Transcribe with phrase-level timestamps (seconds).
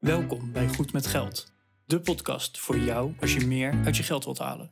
[0.00, 1.52] Welkom bij Goed met Geld,
[1.84, 4.66] de podcast voor jou als je meer uit je geld wilt halen.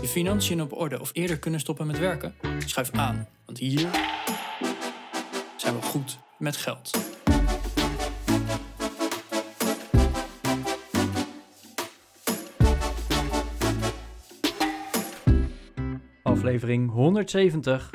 [0.00, 2.34] Je financiën op orde of eerder kunnen stoppen met werken?
[2.58, 3.88] Schuif aan, want hier
[5.56, 6.90] zijn we goed met geld.
[16.22, 17.90] Aflevering 170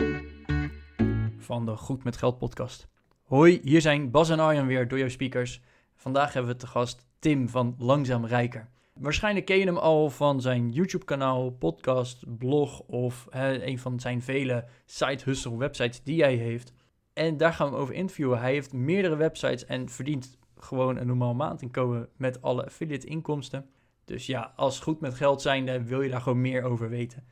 [1.37, 2.87] van de Goed met Geld podcast.
[3.23, 5.61] Hoi, hier zijn Bas en Arjan weer door jouw speakers.
[6.03, 8.69] Vandaag hebben we te gast Tim van Langzaam Rijker.
[8.93, 14.65] Waarschijnlijk ken je hem al van zijn YouTube-kanaal, podcast, blog of een van zijn vele
[14.85, 16.73] side hustle websites die hij heeft.
[17.13, 18.39] En daar gaan we over interviewen.
[18.39, 23.69] Hij heeft meerdere websites en verdient gewoon een normaal maandinkomen met alle affiliate inkomsten.
[24.05, 27.23] Dus ja, als goed met geld zijnde wil je daar gewoon meer over weten.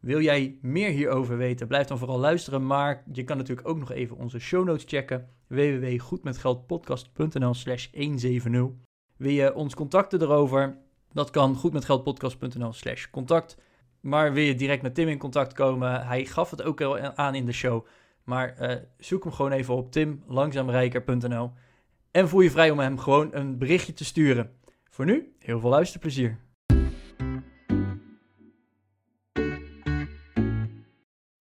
[0.00, 1.66] Wil jij meer hierover weten?
[1.66, 2.66] Blijf dan vooral luisteren.
[2.66, 5.28] Maar je kan natuurlijk ook nog even onze show notes checken.
[5.46, 8.62] www.goedmetgeldpodcast.nl slash 170.
[9.16, 10.78] Wil je ons contacten erover?
[11.12, 13.56] Dat kan goedmetgeldpodcast.nl slash contact.
[14.00, 16.06] Maar wil je direct met Tim in contact komen?
[16.06, 17.86] Hij gaf het ook al aan in de show.
[18.24, 21.52] Maar uh, zoek hem gewoon even op timlangzaamrijker.nl.
[22.10, 24.50] En voel je vrij om hem gewoon een berichtje te sturen.
[24.90, 26.45] Voor nu, heel veel luisterplezier.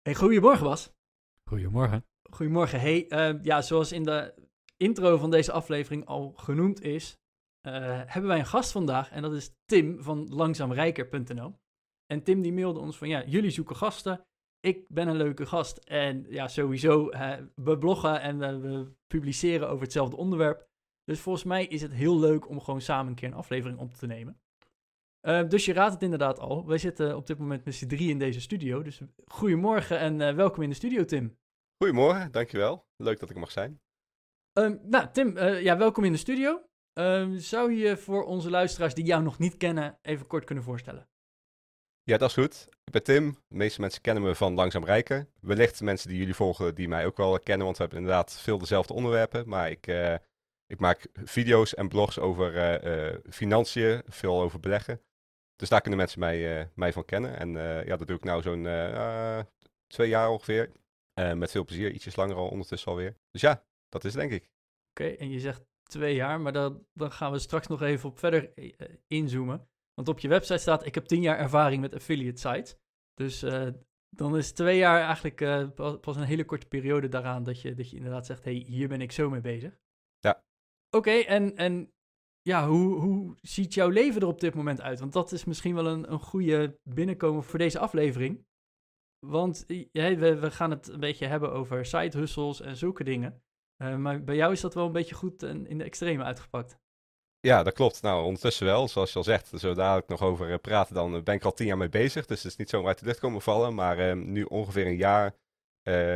[0.07, 0.93] Hey, goedemorgen Bas.
[1.49, 2.05] Goedemorgen.
[2.31, 2.79] Goedemorgen.
[2.79, 4.33] Hey, uh, ja, zoals in de
[4.77, 7.17] intro van deze aflevering al genoemd is,
[7.67, 7.73] uh,
[8.05, 11.59] hebben wij een gast vandaag en dat is Tim van langzaamrijker.nl.
[12.05, 14.21] En Tim die mailde ons van ja, jullie zoeken gasten.
[14.59, 19.83] Ik ben een leuke gast en ja, sowieso, uh, we bloggen en we publiceren over
[19.83, 20.67] hetzelfde onderwerp.
[21.03, 23.93] Dus volgens mij is het heel leuk om gewoon samen een keer een aflevering op
[23.93, 24.41] te nemen.
[25.21, 26.65] Uh, dus je raadt het inderdaad al.
[26.65, 28.81] Wij zitten op dit moment met z'n drie in deze studio.
[28.81, 31.37] Dus goedemorgen en uh, welkom in de studio, Tim.
[31.77, 32.87] Goedemorgen, dankjewel.
[32.95, 33.81] Leuk dat ik er mag zijn.
[34.59, 36.61] Uh, nou, Tim, ja, welkom in de studio.
[36.93, 41.09] Ehm, zou je voor onze luisteraars die jou nog niet kennen even kort kunnen voorstellen?
[42.03, 42.67] Ja, dat is goed.
[42.83, 43.31] Ik ben Tim.
[43.47, 45.29] De meeste mensen kennen me van Langzaam Rijken.
[45.41, 48.57] Wellicht mensen die jullie volgen die mij ook wel kennen, want we hebben inderdaad veel
[48.57, 49.49] dezelfde onderwerpen.
[49.49, 49.87] Maar ik,
[50.67, 52.81] ik maak video's en blogs over
[53.29, 55.01] financiën, veel over beleggen.
[55.57, 57.37] Dus daar kunnen mensen mij, uh, mij van kennen.
[57.37, 59.39] En uh, ja, dat doe ik nou zo'n uh,
[59.87, 60.71] twee jaar ongeveer.
[61.13, 63.17] met veel plezier, ietsjes langer al ondertussen alweer.
[63.31, 64.43] Dus ja, dat is denk ik.
[64.43, 68.09] Oké, okay, en je zegt twee jaar, maar dan, dan gaan we straks nog even
[68.09, 68.53] op verder
[69.07, 69.67] inzoomen.
[69.93, 72.75] Want op je website staat, ik heb tien jaar ervaring met affiliate sites.
[73.13, 73.39] Dus
[74.09, 75.37] dan is twee jaar eigenlijk
[75.75, 79.01] pas een hele korte periode daaraan dat je, dat je inderdaad zegt, hey, hier ben
[79.01, 79.79] ik zo mee bezig.
[80.19, 80.43] Ja.
[80.89, 81.91] Oké, okay, en, en
[82.47, 84.99] ja, hoe, hoe ziet jouw leven er op dit moment uit?
[84.99, 88.45] Want dat is misschien wel een, een goede binnenkomen voor deze aflevering.
[89.19, 93.41] Want ja, we, we gaan het een beetje hebben over side hustles en zulke dingen.
[93.83, 96.77] Uh, maar bij jou is dat wel een beetje goed in de extreme uitgepakt.
[97.39, 98.01] Ja, dat klopt.
[98.01, 98.87] Nou, ondertussen wel.
[98.87, 101.67] Zoals je al zegt, zo dadelijk nog over uh, praten, dan ben ik al tien
[101.67, 102.25] jaar mee bezig.
[102.25, 103.75] Dus het is niet zomaar uit de lucht komen vallen.
[103.75, 105.35] Maar uh, nu ongeveer een jaar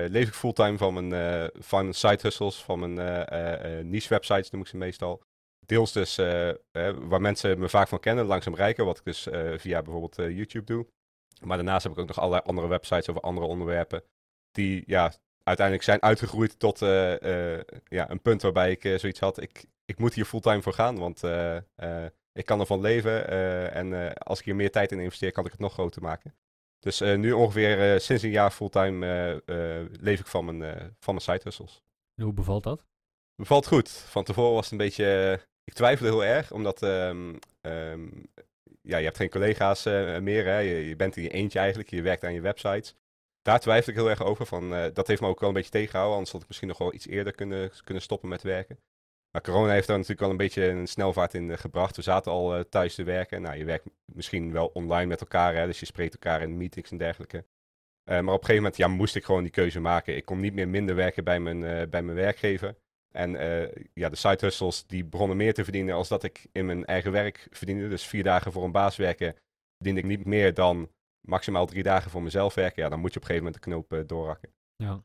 [0.09, 4.77] leef ik fulltime van mijn, van side hustles, van mijn niche websites noem ik ze
[4.77, 5.23] meestal
[5.65, 6.51] deels dus uh,
[6.99, 10.37] waar mensen me vaak van kennen, langzaam rijken, wat ik dus uh, via bijvoorbeeld uh,
[10.37, 10.87] YouTube doe.
[11.41, 14.03] Maar daarnaast heb ik ook nog allerlei andere websites over andere onderwerpen,
[14.51, 15.13] die ja,
[15.43, 20.25] uiteindelijk zijn uitgegroeid tot ja, een punt waarbij ik zoiets had, ik, ik moet hier
[20.25, 21.23] fulltime voor gaan, want
[22.31, 23.27] ik kan ervan leven
[23.71, 26.35] en als ik hier meer tijd in investeer, kan ik het nog groter maken.
[26.79, 29.41] Dus nu ongeveer sinds een jaar fulltime
[29.99, 31.81] leef ik van mijn, van mijn side hustles.
[32.21, 32.85] Hoe bevalt dat?
[33.35, 33.89] Bevalt goed.
[33.89, 35.39] Van tevoren was het een beetje
[35.71, 38.29] ik twijfelde heel erg, omdat um, um,
[38.81, 40.45] ja, je hebt geen collega's uh, meer.
[40.45, 40.57] Hè?
[40.59, 42.95] Je, bent in je eentje eigenlijk, je werkt aan je websites.
[43.41, 44.45] Daar twijfel ik heel erg over.
[44.45, 46.77] Van, uh, dat heeft me ook wel een beetje tegengehouden, anders had ik misschien nog
[46.77, 48.79] wel iets eerder kunnen, kunnen stoppen met werken.
[49.31, 51.95] Maar corona heeft daar natuurlijk wel een beetje een snelvaart in uh, gebracht.
[51.95, 53.41] We zaten al thuis te werken.
[53.41, 55.65] Nou, je werkt misschien wel online met elkaar, hè?
[55.65, 57.45] dus je spreekt elkaar in meetings en dergelijke.
[58.03, 60.15] maar op een gegeven moment ja, moest ik gewoon die keuze maken.
[60.15, 62.75] Ik kon niet meer minder werken bij mijn, bij mijn werkgever.
[63.11, 66.65] En uh, ja, de side hustles die begonnen meer te verdienen als dat ik in
[66.65, 67.87] mijn eigen werk verdiende.
[67.87, 69.35] Dus vier dagen voor een baas werken
[69.77, 70.89] verdiende ik niet meer dan
[71.21, 72.83] maximaal drie dagen voor mezelf werken.
[72.83, 74.53] Ja, dan moet je op een gegeven moment de knoop uh, doorrakken.
[74.75, 75.03] Ja.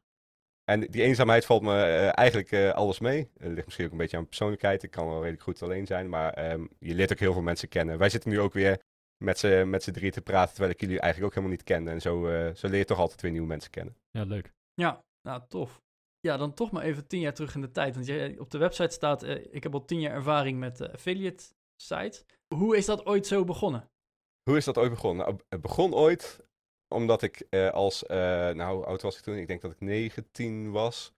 [0.64, 3.30] En die eenzaamheid valt me uh, eigenlijk alles mee.
[3.38, 4.82] Het ligt misschien ook een beetje aan persoonlijkheid.
[4.82, 7.68] Ik kan wel redelijk goed alleen zijn, maar um, je leert ook heel veel mensen
[7.68, 7.98] kennen.
[7.98, 8.80] Wij zitten nu ook weer
[9.18, 11.90] met z'n drie te praten, terwijl ik jullie eigenlijk ook helemaal niet kende.
[11.90, 12.22] En zo,
[12.54, 13.96] zo leer je toch altijd weer nieuwe mensen kennen.
[14.10, 14.52] Ja, leuk.
[14.74, 15.82] Ja, nou tof
[16.26, 17.94] ja, dan toch maar even tien jaar terug in de tijd.
[17.94, 20.88] Want je, op de website staat, uh, ik heb al tien jaar ervaring met uh,
[20.88, 21.44] affiliate
[21.76, 22.24] sites.
[22.54, 23.90] Hoe is dat ooit zo begonnen?
[24.42, 25.26] Hoe is dat ooit begonnen?
[25.26, 26.44] Nou, het begon ooit
[26.88, 29.36] omdat ik uh, als, nou hoe oud was ik toen?
[29.36, 31.12] Ik denk dat ik 19 was.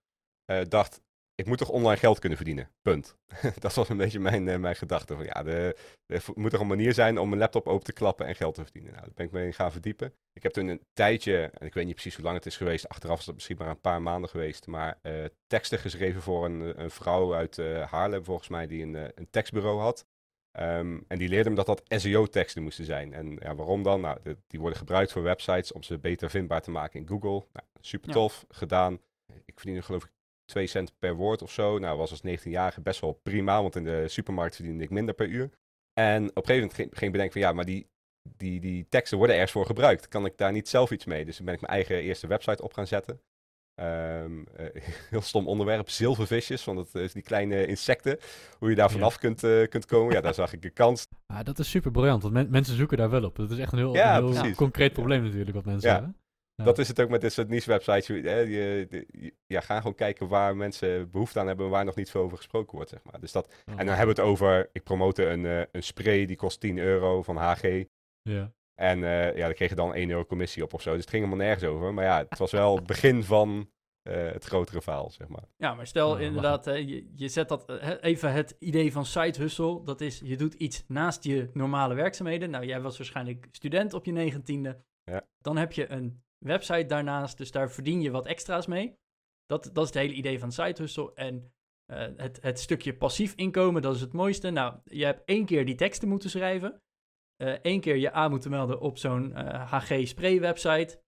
[0.69, 1.01] dacht,
[1.39, 2.71] ik moet toch online geld kunnen verdienen.
[2.83, 3.17] Punt.
[3.61, 5.15] dat was een beetje mijn, eh, mijn gedachte.
[5.15, 8.35] Van, ja, er moet toch een manier zijn om een laptop open te klappen en
[8.35, 8.91] geld te verdienen.
[8.93, 10.15] Nou, daar ben ik mee gaan verdiepen.
[10.33, 12.89] Ik heb toen een tijdje, en ik weet niet precies hoe lang het is geweest,
[12.89, 16.83] achteraf is dat misschien maar een paar maanden geweest, maar uh, teksten geschreven voor een,
[16.83, 20.07] een vrouw uit uh, Haarlem, volgens mij, die een, een tekstbureau had.
[20.61, 23.13] Um, en die leerde me dat dat SEO-teksten moesten zijn.
[23.13, 24.01] En ja, waarom dan?
[24.01, 27.47] Nou, de, die worden gebruikt voor websites om ze beter vindbaar te maken in Google.
[27.53, 29.01] Nou, super tof, gedaan.
[29.45, 30.11] Ik verdien geloof ik
[30.49, 31.79] 2 cent per woord of zo.
[31.79, 35.27] Nou, was als 19-jarige best wel prima, want in de supermarkt verdiende ik minder per
[35.27, 35.51] uur.
[35.93, 37.89] En op een gegeven moment ging, ging bedenken van ja, maar die,
[38.37, 40.09] die, die teksten worden ergens voor gebruikt.
[40.09, 41.25] Kan ik daar niet zelf iets mee?
[41.25, 43.21] Dus toen ben ik mijn eigen eerste website op gaan zetten.
[43.81, 44.67] Um, uh,
[45.11, 48.19] heel stom onderwerp, zilvervisjes, want het is die kleine insecten.
[48.59, 49.19] Hoe je daar vanaf ja.
[49.19, 51.07] kunt, uh, kunt komen, ja, daar zag ik een kans.
[51.27, 53.37] Ah, dat is super briljant, want men mensen zoeken daar wel op.
[53.37, 56.17] Dat is echt een heel, ja, een heel concreet probleem natuurlijk wat mensen hebben.
[56.59, 56.65] Ja.
[56.65, 58.07] Dat is het ook met dit soort niche-websites.
[58.07, 62.11] Je, je, je, ja, ga gewoon kijken waar mensen behoefte aan hebben, waar nog niet
[62.11, 63.21] veel over gesproken wordt, zeg maar.
[63.21, 63.75] Dus dat, oh.
[63.81, 66.79] En dan hebben we het over, ik promote een, uh, een spray die kost 10
[66.79, 67.85] euro van HG.
[68.23, 68.53] Ja.
[68.75, 70.91] En uh, ja, daar kreeg je dan 1 euro commissie op of zo.
[70.91, 71.95] Dus het ging helemaal nergens over.
[71.95, 73.71] Maar ja, het was wel het begin van
[74.09, 75.45] uh, het grotere verhaal, zeg maar.
[75.57, 79.07] Ja, maar stel oh, inderdaad, hè, je, je zet dat uh, even het idee van
[79.07, 79.85] side hustle.
[79.85, 82.51] Dat is, je doet iets naast je normale werkzaamheden.
[82.51, 84.83] Nou, jij was waarschijnlijk student op je negentiende.
[85.05, 85.23] Ja.
[85.39, 88.97] Dan heb je een website daarnaast, dus daar verdien je wat extra's mee.
[89.47, 91.15] Dat, dat is het hele idee van side hustle.
[91.15, 91.53] En
[91.87, 94.51] uh, het, het stukje passief inkomen, dat is het mooiste.
[94.51, 96.83] Nou, je hebt één keer die teksten moeten schrijven.
[97.63, 101.01] Eén keer je aan moeten melden op zo'n HG Spray website.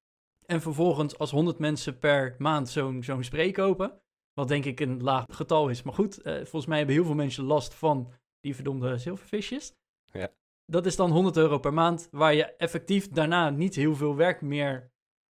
[0.46, 4.00] En vervolgens als 100 mensen per maand zo'n zo'n spray kopen.
[4.32, 5.82] Wat denk ik een laag getal is.
[5.82, 9.74] Maar goed, uh, volgens mij hebben heel veel mensen last van die verdomde zilvervisjes.
[10.04, 10.28] Ja.
[10.64, 14.40] Dat is dan 100 euro per maand, waar je effectief daarna niet heel veel werk
[14.40, 14.89] meer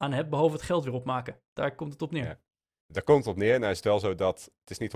[0.03, 1.39] aan hebt, behalve het geld weer opmaken.
[1.53, 2.25] Daar komt het op neer.
[2.25, 2.39] Ja.
[2.87, 3.59] Daar komt het op neer.
[3.59, 4.93] Nou is het wel zo dat het is niet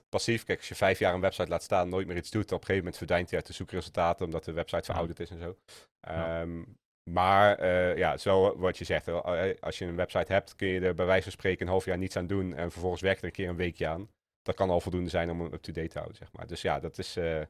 [0.00, 0.44] 100% passief.
[0.44, 2.58] Kijk, als je vijf jaar een website laat staan, nooit meer iets doet, op een
[2.58, 5.56] gegeven moment verdwijnt hij uit de zoekresultaten, omdat de website verouderd is en zo.
[6.00, 6.40] Ja.
[6.40, 9.08] Um, maar uh, ja, zo wat je zegt.
[9.08, 11.84] Eh, als je een website hebt, kun je er bij wijze van spreken een half
[11.84, 12.54] jaar niets aan doen.
[12.54, 14.10] En vervolgens werkt er een keer een weekje aan.
[14.42, 16.46] Dat kan al voldoende zijn om hem up-to-date te houden, zeg maar.
[16.46, 17.16] Dus ja, dat is...
[17.16, 17.40] Uh,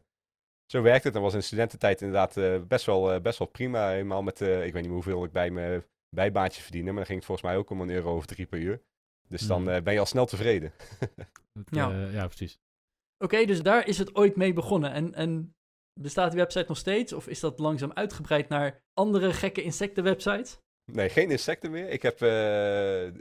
[0.67, 1.15] zo werkt het.
[1.15, 3.91] En was in studententijd inderdaad uh, best, wel, best wel prima.
[3.91, 6.87] Helemaal met, ik weet niet hoeveel ik bij mijn bijbaantje verdiende.
[6.87, 8.83] Maar dan ging het volgens mij ook om een euro of drie per uur.
[9.29, 9.83] Dus dan mm.
[9.83, 10.73] ben je al snel tevreden.
[11.71, 12.09] ja.
[12.11, 12.59] ja, precies.
[13.19, 14.93] Oké, dus daar is het ooit mee begonnen.
[14.93, 15.57] En, en
[16.01, 17.13] Bestaat die website nog steeds?
[17.13, 20.59] Of is dat langzaam uitgebreid naar andere gekke insectenwebsites?
[20.93, 21.89] Nee, geen insecten meer.
[21.89, 23.21] Ik heb uh,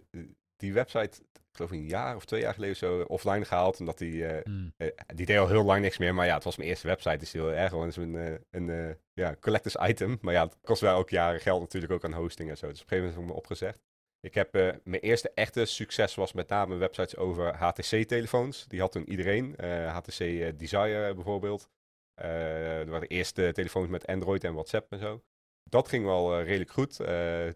[0.55, 1.21] die website,
[1.57, 3.79] geloof een jaar of twee jaar geleden zo offline gehaald.
[3.79, 4.73] Omdat die, uh, mm.
[4.77, 6.13] uh, die deed al heel lang niks meer.
[6.13, 7.17] Maar ja, het was mijn eerste website.
[7.17, 10.17] Dus heel erg gewoon een, een ja, collectors item.
[10.21, 12.67] Maar ja, het kost wel ook jaren geld natuurlijk ook aan hosting en zo.
[12.67, 13.79] Dus op een gegeven moment heb ik me opgezegd.
[14.19, 18.67] Ik heb mijn eerste echte succes was met name websites over HTC-telefoons.
[18.67, 19.55] Die had toen iedereen.
[19.87, 20.17] HTC
[20.59, 21.69] Desire bijvoorbeeld.
[22.15, 25.23] Er waren eerste telefoons met Android en WhatsApp en zo.
[25.69, 26.99] Dat ging wel uh, redelijk goed.
[27.01, 27.07] Uh,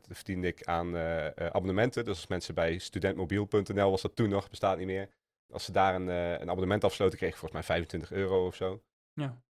[0.07, 0.97] verdiende ik aan
[1.35, 2.05] abonnementen.
[2.05, 5.09] Dus als mensen bij studentmobiel.nl was dat toen nog, bestaat niet meer.
[5.51, 8.81] Als ze daar een, een abonnement afsloten, kreeg ik volgens mij 25 euro of zo.
[9.13, 9.41] Ja.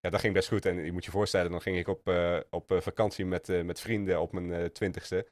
[0.00, 0.66] Ja, dat ging best goed.
[0.66, 2.12] En je moet je voorstellen, dan ging ik op,
[2.50, 5.26] op vakantie met, met vrienden op mijn twintigste.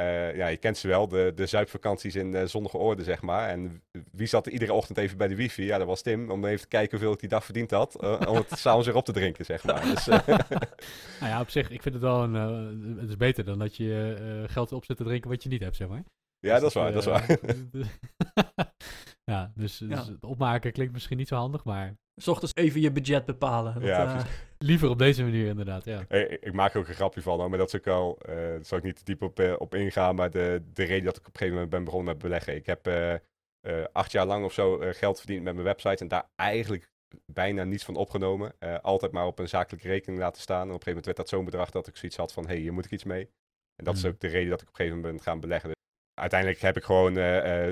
[0.00, 3.48] Uh, ja, je kent ze wel, de, de zuipvakanties in uh, zonnige orde, zeg maar.
[3.48, 5.64] En wie zat er iedere ochtend even bij de wifi?
[5.64, 8.02] Ja, dat was Tim, om even te kijken hoeveel ik die dag verdiend had.
[8.02, 9.82] Uh, om het s'avonds weer op te drinken, zeg maar.
[9.82, 10.06] Dus,
[11.20, 12.34] nou ja, op zich, ik vind het wel een...
[12.98, 15.76] het is beter dan dat je geld op zit te drinken wat je niet hebt,
[15.76, 16.04] zeg maar.
[16.40, 17.38] Ja, dus dat is waar, dat is waar.
[19.32, 21.96] ja, dus, dus het opmaken klinkt misschien niet zo handig, maar...
[22.18, 23.74] S ochtends even je budget bepalen.
[23.74, 24.24] Dat, ja,
[24.58, 26.04] Liever op deze manier inderdaad, ja.
[26.08, 28.64] Ik, ik maak er ook een grapje van, maar dat is ook al, uh, daar
[28.64, 31.26] zal ik niet te diep op, uh, op ingaan, maar de, de reden dat ik
[31.26, 32.54] op een gegeven moment ben begonnen met beleggen.
[32.54, 33.14] Ik heb uh,
[33.92, 36.90] acht jaar lang of zo geld verdiend met mijn website en daar eigenlijk
[37.26, 38.52] bijna niets van opgenomen.
[38.82, 40.68] altijd maar op een zakelijke rekening laten staan.
[40.68, 42.52] En op een gegeven moment werd dat zo'n bedrag dat ik zoiets had van, hé,
[42.52, 43.30] hey, hier moet ik iets mee.
[43.76, 44.10] En dat is mhm.
[44.10, 45.68] ook de reden dat ik op een gegeven moment ben gaan beleggen.
[45.68, 45.78] Dus
[46.20, 47.14] uiteindelijk heb ik gewoon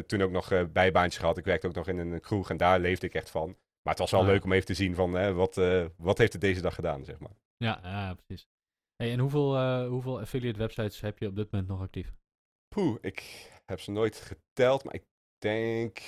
[0.07, 1.39] toen ook nog bijbaantjes gehad.
[1.39, 3.57] Ik werkte ook nog in een kroeg en daar leefde ik echt van.
[3.87, 6.33] Maar het was wel leuk om even te zien van hè, wat, uh, wat heeft
[6.33, 7.37] het deze dag gedaan, zeg maar.
[7.57, 8.47] Ja, ja precies.
[8.97, 12.15] Hey, en hoeveel, uh, hoeveel affiliate websites heb je op dit moment nog actief?
[12.69, 15.05] Poeh, ik heb ze nooit geteld, maar ik
[15.39, 16.03] denk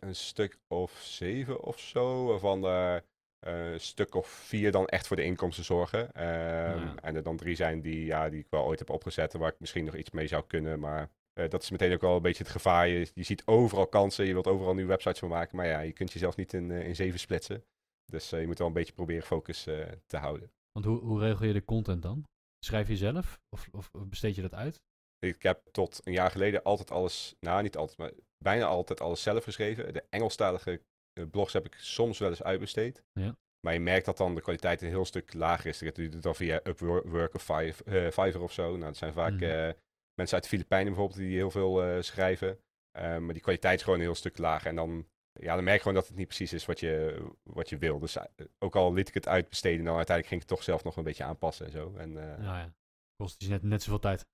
[0.00, 2.26] een stuk of zeven of zo.
[2.26, 3.04] Waarvan er
[3.46, 6.00] uh, een stuk of vier dan echt voor de inkomsten zorgen.
[6.00, 6.94] Um, ja.
[7.02, 9.32] En er dan drie zijn die, ja, die ik wel ooit heb opgezet.
[9.32, 10.80] Waar ik misschien nog iets mee zou kunnen.
[10.80, 11.10] Maar
[11.40, 12.88] uh, dat is meteen ook wel een beetje het gevaar.
[12.88, 15.56] Je, je, ziet overal kansen, je wilt overal nieuwe websites van maken.
[15.56, 17.64] Maar ja, je kunt jezelf niet in, uh, in zeven splitsen.
[18.12, 19.62] Dus uh, je moet wel een beetje proberen focus
[20.06, 20.50] te houden.
[20.72, 22.24] Want hoe, hoe regel je de content dan?
[22.64, 24.80] Schrijf je zelf of, of besteed je dat uit?
[25.18, 28.10] Ik heb tot een jaar geleden altijd alles, nou niet altijd, maar
[28.44, 29.92] bijna altijd alles zelf geschreven.
[29.92, 30.80] De Engelstalige
[31.12, 33.02] eh, blogs heb ik soms wel eens uitbesteed.
[33.12, 33.36] Ja.
[33.60, 35.78] Maar je merkt dat dan de kwaliteit een heel stuk lager is.
[35.78, 38.68] Je doet het dan via Upwork of Five, eh, Fiverr of zo.
[38.70, 39.42] Nou, dat zijn vaak Mhm.
[39.44, 39.72] eh,
[40.14, 42.58] mensen uit de Filipijnen bijvoorbeeld die heel veel eh, schrijven.
[42.98, 44.66] Eh, maar die kwaliteit is gewoon een heel stuk lager.
[44.66, 47.68] En dan, ja, dan merk je gewoon dat het niet precies is wat je, wat
[47.68, 47.98] je wil.
[47.98, 48.24] Dus eh,
[48.58, 51.04] ook al liet ik het uitbesteden, dan uiteindelijk ging ik het toch zelf nog een
[51.04, 51.94] beetje aanpassen en zo.
[51.96, 52.74] En, eh, Nou ja,
[53.16, 54.26] kost dus net, net zoveel tijd.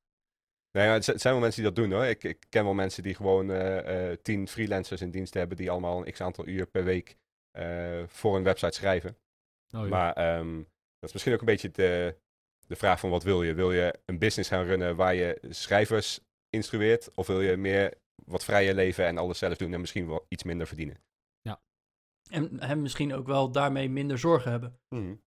[0.72, 2.04] Nee, maar het zijn wel mensen die dat doen hoor.
[2.04, 3.46] Ik, ik ken wel mensen die gewoon
[4.22, 7.16] tien freelancers in dienst hebben die allemaal een x aantal uur per week
[8.06, 9.16] voor een website schrijven.
[9.70, 9.88] Oh, ja.
[9.88, 10.56] Maar ehm,
[10.98, 12.16] dat is misschien ook een beetje de,
[12.70, 13.54] de vraag van wat wil je?
[13.54, 17.10] Wil je een business gaan runnen waar je schrijvers instrueert?
[17.14, 20.42] Of wil je meer wat vrijer leven en alles zelf doen en misschien wel iets
[20.42, 20.96] minder verdienen?
[22.30, 24.80] En hem misschien ook wel daarmee minder zorgen hebben.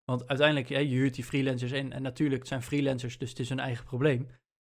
[0.06, 1.92] Want uiteindelijk, hè, je huurt die freelancers in.
[1.92, 4.28] En natuurlijk het zijn freelancers, dus het is hun eigen probleem.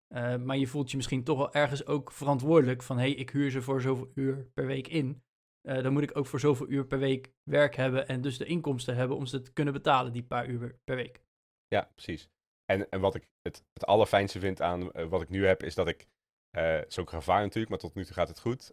[0.07, 2.97] Eh, maar je voelt je misschien toch wel ergens ook verantwoordelijk van...
[2.97, 5.23] hé, hey, ik huur ze voor zoveel uur per week in.
[5.61, 8.07] Eh, dan moet ik ook voor zoveel uur per week werk hebben...
[8.07, 11.23] en dus de inkomsten hebben om ze te kunnen betalen, die paar uur per week.
[11.67, 12.29] Ja, precies.
[12.65, 15.75] En, en wat ik het, het allerfijnste vind aan eh, wat ik nu heb, is
[15.75, 16.08] dat ik,
[17.00, 18.72] ook een gevaar natuurlijk, maar tot nu toe gaat het goed.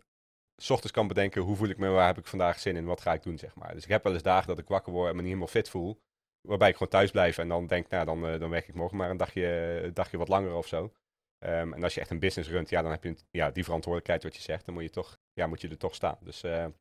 [0.61, 3.01] 's ochtends kan bedenken, hoe voel ik me, waar heb ik vandaag zin in, wat
[3.01, 3.75] ga ik doen, zeg maar.
[3.75, 5.69] Dus ik heb wel eens dagen dat ik wakker word en me niet helemaal fit
[5.69, 6.01] voel,
[6.49, 8.97] waarbij ik gewoon thuis blijf en dan denk, nou, dan, eh, dan werk ik morgen
[8.97, 9.47] maar een dagje,
[9.83, 10.93] een dagje wat langer of zo.
[11.39, 14.23] Ehm, en als je echt een business runt, ja, dan heb je ja, die verantwoordelijkheid
[14.23, 16.19] wat je zegt, dan moet je, toch, ja, moet je er toch staan.
[16.21, 16.73] Dus ja,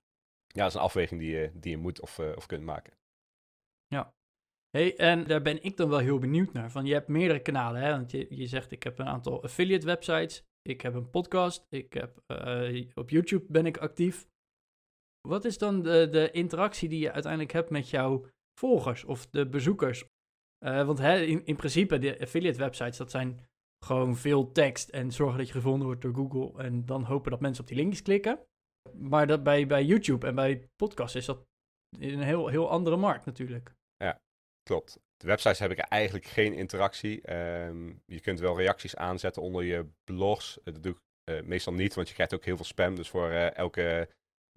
[0.47, 2.93] dat is een afweging die je, die je moet of, of kunt maken.
[4.69, 6.71] Hey, en daar ben ik dan wel heel benieuwd naar.
[6.71, 7.91] Van, je hebt meerdere kanalen, hè?
[7.91, 10.43] Want je, je zegt, ik heb een aantal affiliate websites.
[10.61, 11.65] Ik heb een podcast.
[11.69, 14.27] Ik heb, eh, op YouTube ben ik actief.
[15.27, 18.25] Wat is dan de, de interactie die je uiteindelijk hebt met jouw
[18.59, 20.05] volgers of de bezoekers?
[20.65, 23.47] Eh, want hè, in, in principe, de affiliate websites, dat zijn
[23.85, 27.39] gewoon veel tekst en zorgen dat je gevonden wordt door Google en dan hopen dat
[27.39, 28.39] mensen op die linkjes klikken.
[28.93, 31.45] Maar dat bij, bij YouTube en bij podcasts is dat
[31.99, 33.73] een heel, heel andere markt natuurlijk.
[34.63, 34.99] Klopt.
[35.17, 37.21] De websites heb ik eigenlijk geen interactie.
[37.21, 40.57] Ehm, je kunt wel reacties aanzetten onder je blogs.
[40.63, 42.95] Eh, Dat doe ik eh, meestal niet, want je krijgt ook heel veel spam.
[42.95, 44.09] Dus voor eh, elke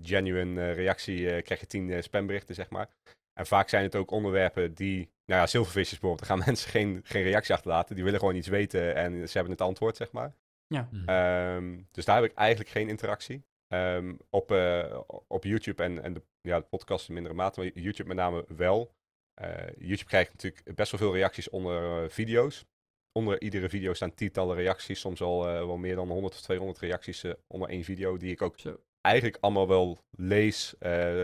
[0.03, 2.89] genuine eh, reactie eh, krijg je tien spamberichten, zeg maar.
[3.33, 7.01] En vaak zijn het ook onderwerpen die, nou ja, zilvervisjes bijvoorbeeld, daar gaan mensen geen,
[7.05, 7.95] geen reactie achterlaten.
[7.95, 10.35] Die willen gewoon iets weten en ze hebben het antwoord, zeg maar.
[10.67, 10.89] Ja.
[10.91, 11.09] Mhm.
[11.09, 13.43] Ehm, dus daar heb ik eigenlijk geen interactie.
[13.69, 17.69] Ehm, op, eh, op YouTube en, en de, ja, de podcast in mindere mate, maar
[17.75, 18.95] YouTube met name wel.
[19.35, 22.65] Eh, YouTube krijgt natuurlijk best wel veel reacties onder eh, video's.
[23.13, 26.79] Onder iedere video staan tientallen reacties, soms al eh, wel meer dan 100 of 200
[26.79, 28.81] reacties onder één video, die ik ook Zo.
[29.01, 30.75] eigenlijk allemaal wel lees,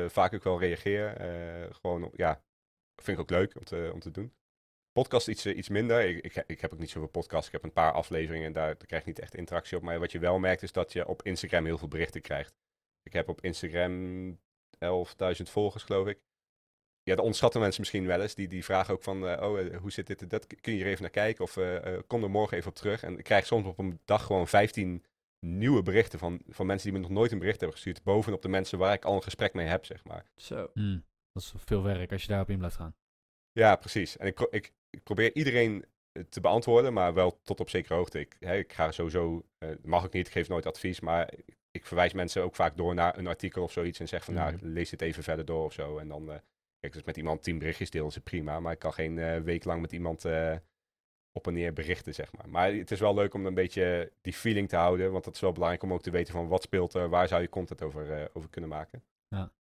[0.06, 1.16] vaak ook wel reageer.
[1.74, 2.42] Gewoon, ja,
[3.02, 4.32] vind ik ook leuk om te, om te doen.
[4.92, 6.08] Podcast iets, iets minder.
[6.08, 7.46] Ik, ik, ik heb ook niet zoveel podcasts.
[7.46, 9.82] Ik heb een paar afleveringen en daar, daar krijg je niet echt interactie op.
[9.82, 12.54] Maar wat je wel merkt is dat je op Instagram heel veel berichten krijgt.
[13.02, 14.38] Ik heb op Instagram
[14.78, 16.27] 11.000 volgers, geloof ik.
[17.08, 18.34] Ja, dat onderschatten mensen misschien wel eens.
[18.34, 20.46] Die, die vragen ook van, eh, oh, eh, hoe zit dit en dat?
[20.60, 21.44] Kun je er even naar kijken?
[21.44, 23.02] Of eh, eh, kom er morgen even op terug.
[23.02, 25.04] En ik krijg soms op een dag gewoon 15
[25.46, 28.02] nieuwe berichten van, van mensen die me nog nooit een bericht hebben gestuurd.
[28.02, 30.24] Bovenop de mensen waar ik al een gesprek mee heb, zeg maar.
[30.36, 30.70] Zo.
[30.74, 31.04] Hmm.
[31.32, 32.94] Dat is veel werk als je daarop in blijft gaan.
[33.52, 34.16] Ja, precies.
[34.16, 35.84] En ik, pro- ik, ik probeer iedereen
[36.28, 38.20] te beantwoorden, maar wel tot op zekere hoogte.
[38.20, 41.30] Ik, hè, ik ga sowieso, eh, mag ik niet, ik geef nooit advies, maar
[41.70, 44.54] ik verwijs mensen ook vaak door naar een artikel of zoiets en zeg van, nou,
[44.54, 44.66] Mhm.
[44.66, 45.98] lees dit even verder door of zo.
[45.98, 46.38] En dan, eh
[46.80, 49.64] kijk, dus met iemand tien berichtjes delen is prima, maar ik kan geen eh, week
[49.64, 50.56] lang met iemand eh,
[51.32, 52.48] op en neer berichten, zeg maar.
[52.48, 55.40] Maar het is wel leuk om een beetje die feeling te houden, want dat is
[55.40, 58.12] wel belangrijk om ook te weten van wat speelt er, waar zou je content over,
[58.12, 59.04] eh, over kunnen maken.
[59.28, 59.52] Ja.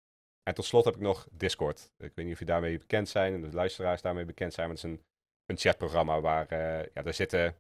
[0.44, 1.92] En tot slot heb ik nog Discord.
[1.98, 4.76] Ik weet niet of je daarmee bekend zijn en de luisteraars daarmee bekend zijn, maar
[4.76, 5.04] het is een,
[5.46, 6.54] een chatprogramma waar,
[6.94, 7.56] ja, daar zitten,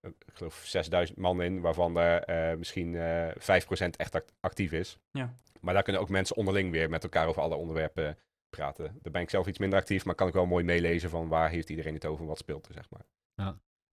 [0.00, 4.98] ik geloof 6000 man in, waarvan er misschien eh 5% echt act- actief is.
[5.10, 5.36] Ja.
[5.60, 8.18] Maar daar kunnen ook mensen onderling weer met elkaar over alle onderwerpen
[8.56, 8.98] praten.
[9.02, 11.50] Daar ben ik zelf iets minder actief, maar kan ik wel mooi meelezen van waar
[11.50, 13.06] heeft iedereen het over, wat speelt er, zeg maar.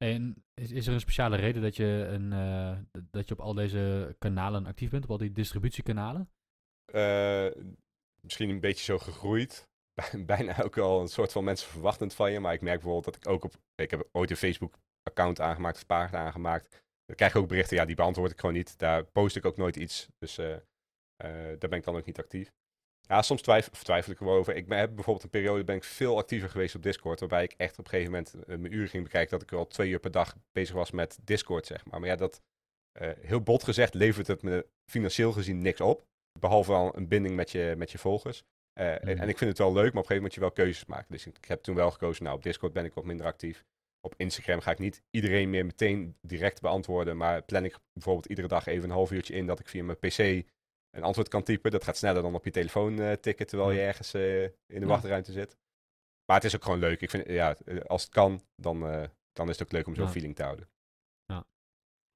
[0.04, 3.54] En is, is er een speciale reden dat je, een, eh, dat je op al
[3.54, 6.30] deze kanalen actief bent, op al die distributiekanalen?
[6.86, 7.48] Eh,
[8.22, 9.70] misschien een beetje zo gegroeid.
[10.26, 12.40] Bijna ook al een soort van mensen verwachtend van je.
[12.40, 13.54] Maar ik merk bijvoorbeeld dat ik ook op...
[13.76, 16.70] Ik heb ooit een Facebook-account aangemaakt, of pagina aangemaakt.
[17.06, 18.78] Dan krijg ik ook berichten, ja, die beantwoord ik gewoon niet.
[18.78, 20.08] Daar post ik ook nooit iets.
[20.18, 20.58] Dus eh,
[21.60, 22.52] daar ben ik dan ook niet actief.
[23.08, 24.56] Ja, soms twijfel, ik erover.
[24.56, 27.20] Ik ben, heb bijvoorbeeld een periode ben ik veel actiever geweest op Discord.
[27.20, 29.32] Waarbij ik echt op een gegeven moment eh, mijn uren ging bekijken.
[29.32, 32.00] Dat ik al twee uur per dag bezig was met Discord, zeg maar.
[32.00, 32.42] Maar ja, dat...
[33.00, 36.06] eh, heel bot gezegd levert het me financieel gezien niks op.
[36.40, 38.44] Behalve al een binding met je, met je volgers.
[38.74, 39.22] Eh, en, Mhm.
[39.22, 40.86] en ik vind het wel leuk, maar op een gegeven moment moet je wel keuzes
[40.86, 41.12] maken.
[41.12, 43.64] Dus ik, ik heb toen wel gekozen, nou op Discord ben ik wat minder actief.
[44.02, 47.18] Op Instagram ga ik niet iedereen meer meteen direct beantwoorden.
[47.18, 49.98] Maar plan ik bijvoorbeeld iedere dag even een half uurtje in dat ik via mijn
[50.00, 50.48] pc
[50.96, 51.72] een antwoord kan typen.
[51.72, 53.86] Dat gaat sneller dan op je telefoon eh, tikken terwijl je Ja.
[53.86, 54.86] ergens eh, in de Ja.
[54.86, 55.58] wachtruimte zit.
[56.26, 57.02] Maar het is ook gewoon leuk.
[57.02, 58.80] Ik vind, ja, eh, als het kan, dan,
[59.34, 60.12] dan is het ook leuk om zo'n Ja.
[60.12, 60.68] feeling te houden.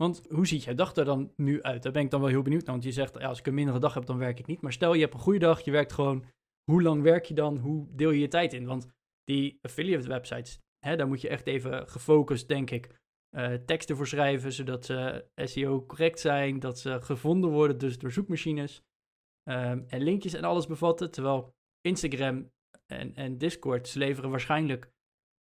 [0.03, 1.83] Want hoe ziet jouw dag er dan nu uit?
[1.83, 2.71] Daar ben ik dan wel heel benieuwd naar.
[2.71, 4.61] Want je zegt, ja, als ik een mindere dag heb, dan werk ik niet.
[4.61, 6.25] Maar stel, je hebt een goede dag, je werkt gewoon.
[6.71, 7.57] Hoe lang werk je dan?
[7.57, 8.65] Hoe deel je je tijd in?
[8.65, 8.87] Want
[9.23, 14.07] die affiliate websites, hè, daar moet je echt even gefocust, denk ik, eh, teksten voor
[14.07, 18.83] schrijven, zodat ze SEO correct zijn, dat ze gevonden worden, dus door zoekmachines.
[19.43, 21.11] Ehm, en linkjes en alles bevatten.
[21.11, 22.51] Terwijl Instagram
[22.85, 24.91] en, en Discord, leveren waarschijnlijk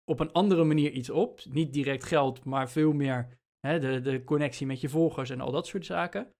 [0.04, 1.40] op een andere manier iets op.
[1.44, 5.50] Niet direct geld, maar veel meer hè, de, de connectie met je volgers en al
[5.50, 6.34] dat soort zaken.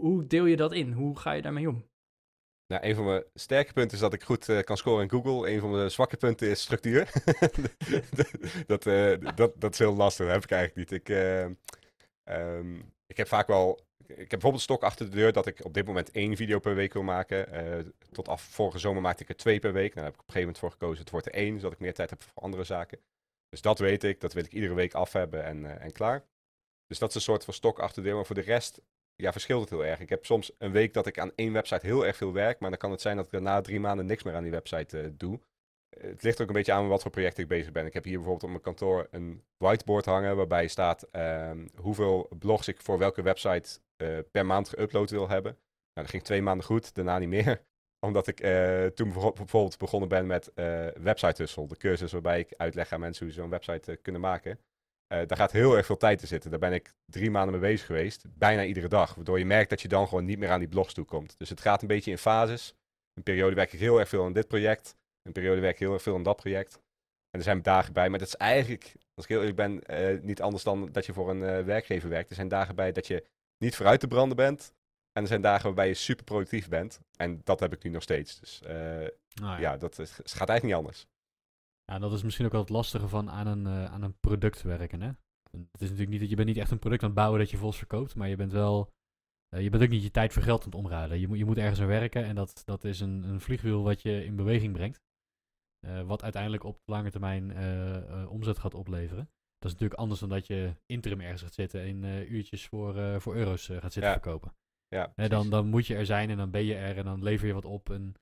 [0.00, 0.92] Hoe deel je dat in?
[0.92, 1.89] Hoe ga je daarmee om?
[2.70, 5.50] Nou, een van mijn sterke punten is dat ik goed eh, kan scoren in Google.
[5.50, 7.10] Een van mijn zwakke punten is structuur.
[8.66, 11.00] dat, eh, dat, dat is heel lastig, dat heb ik eigenlijk niet.
[11.00, 11.44] Ik, eh,
[12.24, 13.80] ehm, ik heb vaak wel...
[14.06, 16.74] Ik heb bijvoorbeeld stok achter de deur dat ik op dit moment één video per
[16.74, 17.46] week wil maken.
[18.12, 19.94] Tot af vorige zomer maakte ik er twee per week.
[19.94, 21.00] Nou, daar heb ik op een gegeven moment voor gekozen.
[21.00, 22.98] Het wordt er één, zodat ik meer tijd heb voor andere zaken.
[23.48, 24.20] Dus dat weet ik.
[24.20, 26.24] Dat wil ik iedere week af hebben en, en klaar.
[26.86, 28.16] Dus dat is een soort van stok achter de deur.
[28.16, 28.80] Maar voor de rest
[29.20, 30.00] ja, verschilt het heel erg.
[30.00, 32.70] Ik heb soms een week dat ik aan één website heel erg veel werk, maar
[32.70, 35.08] dan kan het zijn dat ik daarna drie maanden niks meer aan die website eh,
[35.12, 35.40] doe.
[35.88, 37.86] Eh, Het ligt ook een beetje aan wat voor project ik bezig ben.
[37.86, 42.68] Ik heb hier bijvoorbeeld op mijn kantoor een whiteboard hangen waarbij staat ehm, hoeveel blogs
[42.68, 45.52] ik voor welke website eh, per maand geüpload wil hebben.
[45.92, 47.62] Nou, dat ging twee maanden goed, daarna niet meer.
[48.06, 48.36] Omdat ik
[48.94, 50.52] toen bijvo- bijvoorbeeld begonnen ben met
[51.02, 54.58] Website Hustle, de cursus waarbij ik uitleg aan mensen hoe ze zo'n website kunnen maken.
[55.10, 56.50] Eh, daar gaat heel erg veel tijd in zitten.
[56.50, 58.24] Daar ben ik drie maanden mee bezig geweest.
[58.28, 59.14] Bijna iedere dag.
[59.14, 61.34] Waardoor je merkt dat je dan gewoon niet meer aan die blogs toe komt.
[61.38, 62.74] Dus het gaat een beetje in fases.
[63.14, 64.96] Een periode werk ik heel erg veel aan dit project.
[65.22, 66.74] Een periode werk ik heel erg veel aan dat project.
[67.30, 68.08] En er zijn dagen bij.
[68.08, 71.12] Maar dat is eigenlijk, als ik heel eerlijk ben, eh, niet anders dan dat je
[71.12, 72.28] voor een eh, werkgever werkt.
[72.30, 73.24] Er zijn dagen bij dat je
[73.58, 74.72] niet vooruit te branden bent.
[75.12, 77.00] En er zijn dagen waarbij je super productief bent.
[77.16, 78.40] En dat heb ik nu nog steeds.
[78.40, 78.60] Dus
[79.40, 81.06] Nou ja, dat is- gaat eigenlijk niet anders.
[81.90, 84.62] Ja, dat is misschien ook wel het lastige van aan een, eh, aan een product
[84.62, 85.00] werken.
[85.00, 85.06] Hè?
[85.50, 87.50] Het is natuurlijk niet dat je bent niet echt een product aan het bouwen dat
[87.50, 88.92] je volgens verkoopt, maar je bent wel.
[89.48, 91.20] eh, je bent ook niet je tijd voor geld aan het omruilen.
[91.20, 94.02] Je moet, je moet ergens aan werken en dat, dat is een, een vliegwiel wat
[94.02, 95.02] je in beweging brengt.
[95.86, 97.50] eh, wat uiteindelijk op lange termijn
[98.28, 99.24] omzet gaat opleveren.
[99.58, 103.34] Dat is natuurlijk anders dan dat je interim ergens gaat zitten en uurtjes voor, voor
[103.36, 104.12] euro's gaat zitten Ja.
[104.12, 104.54] verkopen.
[105.14, 107.46] Ja, dan, dan moet je er zijn en dan ben je er en dan lever
[107.46, 107.90] je wat op.
[107.90, 108.14] En,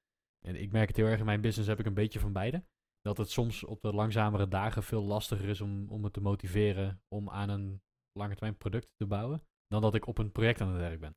[0.46, 2.64] en ik merk het heel erg in mijn business heb ik een beetje van beide.
[3.00, 7.02] Dat het soms op de langzamere dagen veel lastiger is om, om me te motiveren
[7.08, 7.82] om aan een
[8.12, 9.42] langetermijn product te bouwen.
[9.66, 11.16] Dan dat ik op een project aan het werk ben.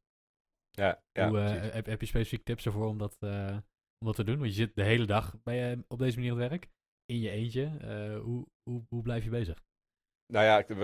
[0.71, 3.57] ja, ja, Hoe, eh, heb, heb je specifiek tips ervoor om dat, eh,
[3.97, 4.39] om dat te doen?
[4.39, 6.69] Want je zit de hele dag bij je op deze manier aan het werk.
[7.05, 7.63] In je eentje.
[7.63, 9.63] Eh, hoe, hoe, hoe blijf je bezig?
[10.33, 10.77] Nou ja,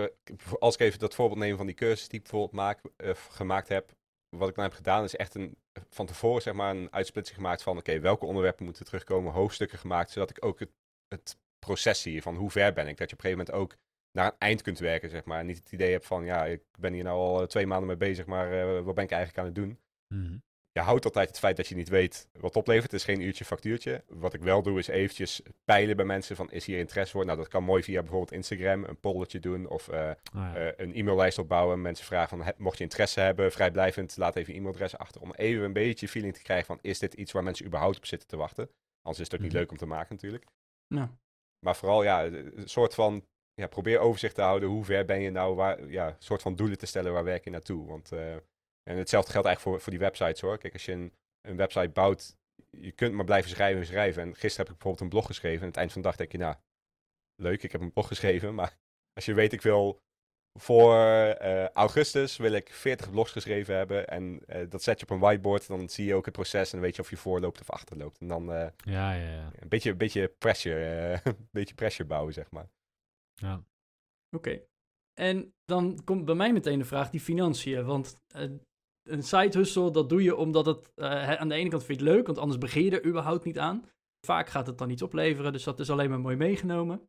[0.58, 3.68] als ik even dat voorbeeld neem van die cursus die ik bijvoorbeeld maak, eh, gemaakt
[3.68, 3.96] heb.
[4.36, 5.56] Wat ik nou heb gedaan is echt een,
[5.88, 10.10] van tevoren zeg maar een uitsplitsing gemaakt van oké, welke onderwerpen moeten terugkomen, hoofdstukken gemaakt,
[10.10, 10.70] zodat ik ook het,
[11.08, 12.96] het proces zie van hoe ver ben ik.
[12.96, 13.78] Dat je op een gegeven moment ook
[14.12, 15.38] naar een eind kunt werken, zeg maar.
[15.40, 17.86] En niet het idee hebt van ja, ik ben hier nou al eh, twee maanden
[17.86, 19.78] mee bezig, maar eh, wat ben ik eigenlijk aan het doen?
[20.14, 20.36] Mhm.
[20.72, 22.84] je houdt altijd het feit dat je niet weet wat oplevert.
[22.92, 24.04] Het is geen uurtje factuurtje.
[24.08, 27.24] Wat ik wel doe is eventjes peilen bij mensen van is hier interesse voor?
[27.24, 30.14] Nou, dat kan mooi via bijvoorbeeld Instagram, een polletje doen of eh, Ah,
[30.54, 30.72] ja.
[30.76, 31.80] een e-maillijst opbouwen.
[31.82, 35.20] Mensen vragen van, mocht je interesse hebben, vrijblijvend, laat even je e-mailadres achter.
[35.20, 38.06] Om even een beetje feeling te krijgen van, is dit iets waar mensen überhaupt op
[38.06, 38.70] zitten te wachten?
[39.02, 39.58] Anders is het ook niet Mhm.
[39.60, 40.44] leuk om te maken natuurlijk.
[41.58, 44.68] Maar vooral, ja, een soort van, ja, probeer overzicht te houden.
[44.68, 47.44] Hoe ver ben je nou, waar, ja, een soort van doelen te stellen, waar werk
[47.44, 47.86] je naartoe?
[47.86, 48.34] Want, eh,
[48.82, 50.58] en hetzelfde geldt eigenlijk voor, voor die websites hoor.
[50.58, 52.36] Kijk, als je een, een website bouwt,
[52.70, 54.22] je kunt maar blijven schrijven en schrijven.
[54.22, 55.58] En gisteren heb ik bijvoorbeeld een blog geschreven.
[55.58, 56.56] En aan het eind van de dag denk je, nou,
[57.34, 58.54] leuk, ik heb een blog geschreven.
[58.54, 58.78] Maar
[59.12, 60.02] als je weet, ik wil
[60.60, 64.06] voor eh, augustus wil ik 40 blogs geschreven hebben.
[64.08, 65.66] En eh, dat zet je op een whiteboard.
[65.66, 68.20] Dan zie je ook het proces en dan weet je of je voorloopt of achterloopt.
[68.20, 69.50] En dan eh, ja, ja, ja.
[69.58, 72.68] een beetje, een beetje pressure, eh, een beetje pressure bouwen, zeg maar.
[73.34, 73.64] ja.
[74.36, 74.60] Oké.
[75.20, 77.84] En dan komt bij mij meteen de vraag, die financiën.
[77.84, 78.16] Want
[79.08, 82.06] een side hustle, dat doe je omdat het eh, aan de ene kant vind je
[82.06, 83.84] het leuk, want anders begin je er überhaupt niet aan.
[84.26, 87.08] Vaak gaat het dan iets opleveren, dus dat is alleen maar mooi meegenomen.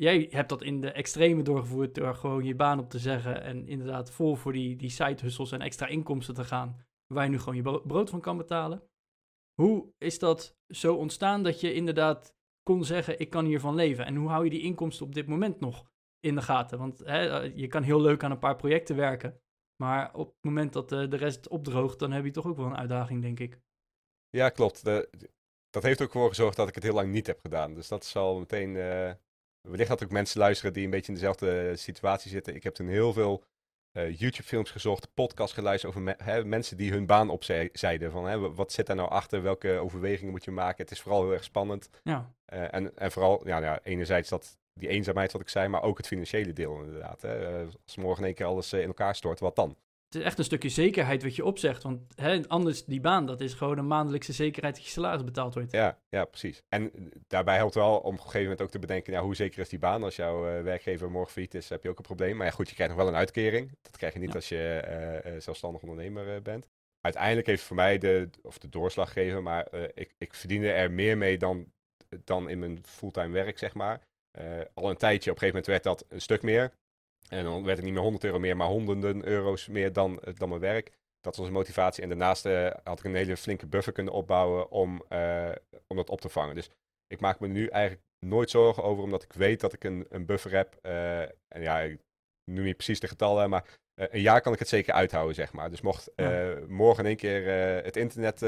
[0.00, 3.68] Jij hebt dat in de extreme doorgevoerd door gewoon je baan op te zeggen en
[3.68, 7.38] inderdaad vol voor die, die side hustles en extra inkomsten te gaan, waar je nu
[7.38, 8.82] gewoon je bro- brood van kan betalen.
[9.62, 14.04] Hoe is dat zo ontstaan dat je inderdaad kon zeggen, ik kan hiervan leven?
[14.06, 16.78] En hoe hou je die inkomsten op dit moment nog in de gaten?
[16.78, 19.40] Want hè, eh, je kan heel leuk aan een paar projecten werken,
[19.82, 22.66] maar op het moment dat eh, de rest opdroogt, dan heb je toch ook wel
[22.66, 23.60] een uitdaging, denk ik.
[24.28, 24.84] Ja, klopt.
[25.70, 27.74] Dat heeft ook voor gezorgd dat ik het heel lang niet heb gedaan.
[27.74, 28.76] Dus dat is al meteen.
[28.76, 29.12] eh
[29.62, 32.54] wellicht dat ook mensen luisteren die een beetje in dezelfde situatie zitten.
[32.54, 33.44] Ik heb toen heel veel
[33.92, 38.10] eh, YouTube-films gezocht, podcast geluisterd over me- hè, mensen die hun baan opzeiden.
[38.10, 39.42] Van, hè, wa- wat zit daar nou achter?
[39.42, 40.82] Welke overwegingen moet je maken?
[40.84, 41.90] Het is vooral heel erg spannend.
[42.02, 45.82] Ja, Eh, en, en vooral, ja, ja, enerzijds dat, die eenzaamheid wat ik zei, maar
[45.82, 47.22] ook het financiële deel inderdaad.
[47.22, 47.60] Hè.
[47.60, 49.76] Eh, als morgen in één keer alles eh, in elkaar stort, wat dan?
[50.10, 51.82] Het is echt een stukje zekerheid wat je opzegt.
[51.82, 55.54] Want hè, anders, die baan, dat is gewoon een maandelijkse zekerheid dat je salaris betaald
[55.54, 55.72] wordt.
[55.72, 56.62] Ja, ja, precies.
[56.68, 56.92] En
[57.26, 59.68] daarbij helpt wel om op een gegeven moment ook te bedenken, ja, hoe zeker is
[59.68, 60.02] die baan?
[60.02, 62.36] Als jouw eh, werkgever morgen failliet is, heb je ook een probleem.
[62.36, 63.78] Maar ja, goed, je krijgt nog wel een uitkering.
[63.82, 64.34] Dat krijg je niet Ja.
[64.34, 66.68] als je eh, eh, zelfstandig ondernemer bent.
[67.00, 71.18] Uiteindelijk heeft voor mij de, of de doorslag gegeven, maar ik, ik verdiende er meer
[71.18, 71.72] mee dan,
[72.24, 74.00] dan in mijn fulltime werk, zeg maar.
[74.74, 76.72] Al een tijdje, op een gegeven moment werd dat een stuk meer.
[77.30, 80.34] En dan werd het niet meer 100 euro meer, maar honderden euro's meer dan, eh,
[80.34, 80.90] dan mijn werk.
[81.20, 82.02] Dat was een motivatie.
[82.02, 85.52] En daarnaast eh, had ik een hele flinke buffer kunnen opbouwen om, eh,
[85.86, 86.54] om dat op te vangen.
[86.54, 86.70] Dus
[87.06, 90.26] ik maak me nu eigenlijk nooit zorgen over, omdat ik weet dat ik een, een
[90.26, 90.78] buffer heb.
[91.48, 92.00] en ja, ik
[92.50, 95.70] noem niet precies de getallen, maar een jaar kan ik het zeker uithouden, zeg maar.
[95.70, 96.10] Dus mocht
[96.66, 97.46] morgen in één keer
[97.84, 98.40] het internet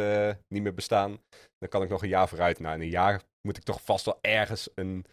[0.48, 1.20] niet meer bestaan,
[1.58, 2.58] dan kan ik nog een jaar vooruit.
[2.58, 5.04] Nou, in een jaar moet ik toch vast wel ergens een,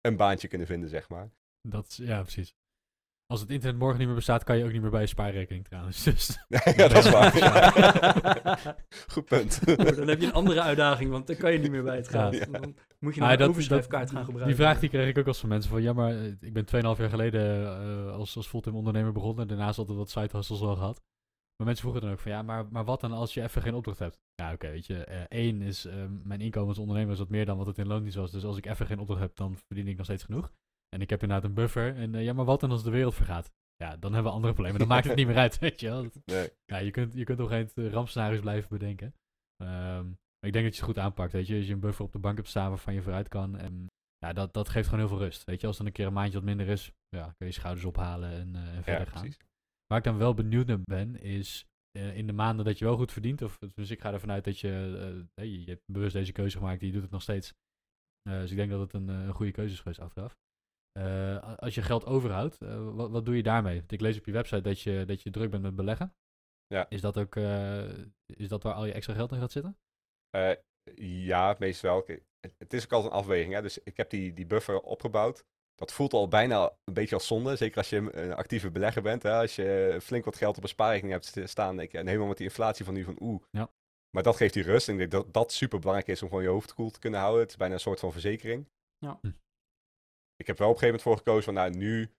[0.00, 1.30] een baantje kunnen vinden, zeg maar.
[1.68, 2.54] Dat, ja, precies.
[3.26, 5.64] Als het internet morgen niet meer bestaat, kan je ook niet meer bij je spaarrekening
[5.64, 6.02] trouwens.
[6.04, 6.38] Dus
[6.76, 7.32] ja, dat is waar.
[9.12, 9.60] Goed punt.
[9.66, 12.10] Oh, dan heb je een andere uitdaging, want dan kan je niet meer bij het
[12.12, 12.30] Ja.
[12.30, 12.52] geld.
[12.52, 14.46] Dan moet je nog Maar een overschrijfkaart gaan gebruiken.
[14.56, 16.64] Die vraag die kreeg ik ook als van mensen van, ja, maar eh, ik ben
[16.66, 17.66] 2,5 jaar geleden
[18.06, 19.42] eh, als, als fulltime ondernemer begonnen.
[19.42, 21.02] En daarnaast altijd wat side hustles wel gehad.
[21.56, 23.74] Maar mensen vroegen dan ook van, ja, maar, maar wat dan als je even geen
[23.74, 24.18] opdracht hebt?
[24.34, 25.04] Ja, oké, weet je.
[25.04, 25.88] eh, één is,
[26.22, 28.30] mijn inkomen als ondernemer is wat meer dan wat het in loondienst was.
[28.30, 30.52] Dus als ik even geen opdracht heb, dan verdien ik nog steeds genoeg.
[30.94, 31.96] En ik heb inderdaad een buffer.
[31.96, 33.52] En eh, ja, maar wat dan als de wereld vergaat?
[33.76, 34.80] Ja, dan hebben we andere problemen.
[34.80, 36.06] Dan maakt het niet meer uit, weet je wel.
[36.24, 36.50] Nee.
[36.64, 39.14] ja, je kunt, je kunt op geen rampscenario's blijven bedenken.
[39.64, 41.56] Maar ik denk dat je het goed aanpakt, weet je.
[41.56, 43.56] Als je een buffer op de bank hebt staan waarvan je vooruit kan.
[43.56, 43.86] En
[44.18, 45.44] ja, dat, dat geeft gewoon heel veel rust.
[45.44, 47.52] Weet je, als dan een keer een maandje wat minder is, ja, kun je je
[47.52, 49.20] schouders ophalen en, eh, en Ja, verder gaan.
[49.20, 49.38] precies.
[49.86, 52.96] Waar ik dan wel benieuwd naar ben, is eh, in de maanden dat je wel
[52.96, 54.70] goed verdient, of dus ik ga ervan uit dat je,
[55.34, 57.52] eh, je, je hebt bewust deze keuze gemaakt, je doet het nog steeds.
[58.28, 60.36] Eh, dus ik denk dat het een, eh, een goede keuze is geweest achteraf.
[60.98, 63.78] Eh, als je geld overhoudt, eh, wat, wat doe je daarmee?
[63.78, 66.14] Want ik lees op je website dat je, dat je druk bent met beleggen.
[66.66, 66.88] Ja.
[66.88, 67.88] Is dat ook eh,
[68.26, 69.78] is dat waar al je extra geld in gaat zitten?
[70.30, 70.56] Eh,
[71.26, 72.18] ja, meestal wel.
[72.58, 73.52] Het, is ook altijd een afweging.
[73.52, 73.62] Hè?
[73.62, 75.44] Dus ik heb die, die buffer opgebouwd.
[75.74, 77.56] Dat voelt al bijna een beetje als zonde.
[77.56, 79.22] Zeker als je een, actieve belegger bent.
[79.22, 79.32] Hè?
[79.32, 81.80] Als je flink wat geld op een spaarrekening hebt st- staan.
[81.80, 83.42] Ik, en helemaal met die inflatie van nu van oeh.
[83.50, 83.70] Ja.
[84.10, 84.88] Maar dat geeft die rust.
[84.88, 87.20] En ik denk dat dat super belangrijk is om gewoon je hoofd koel te kunnen
[87.20, 87.40] houden.
[87.40, 88.68] Het is bijna een soort van verzekering.
[88.98, 89.20] Ja.
[90.36, 92.10] Ik heb wel op een gegeven moment voor gekozen van nou nu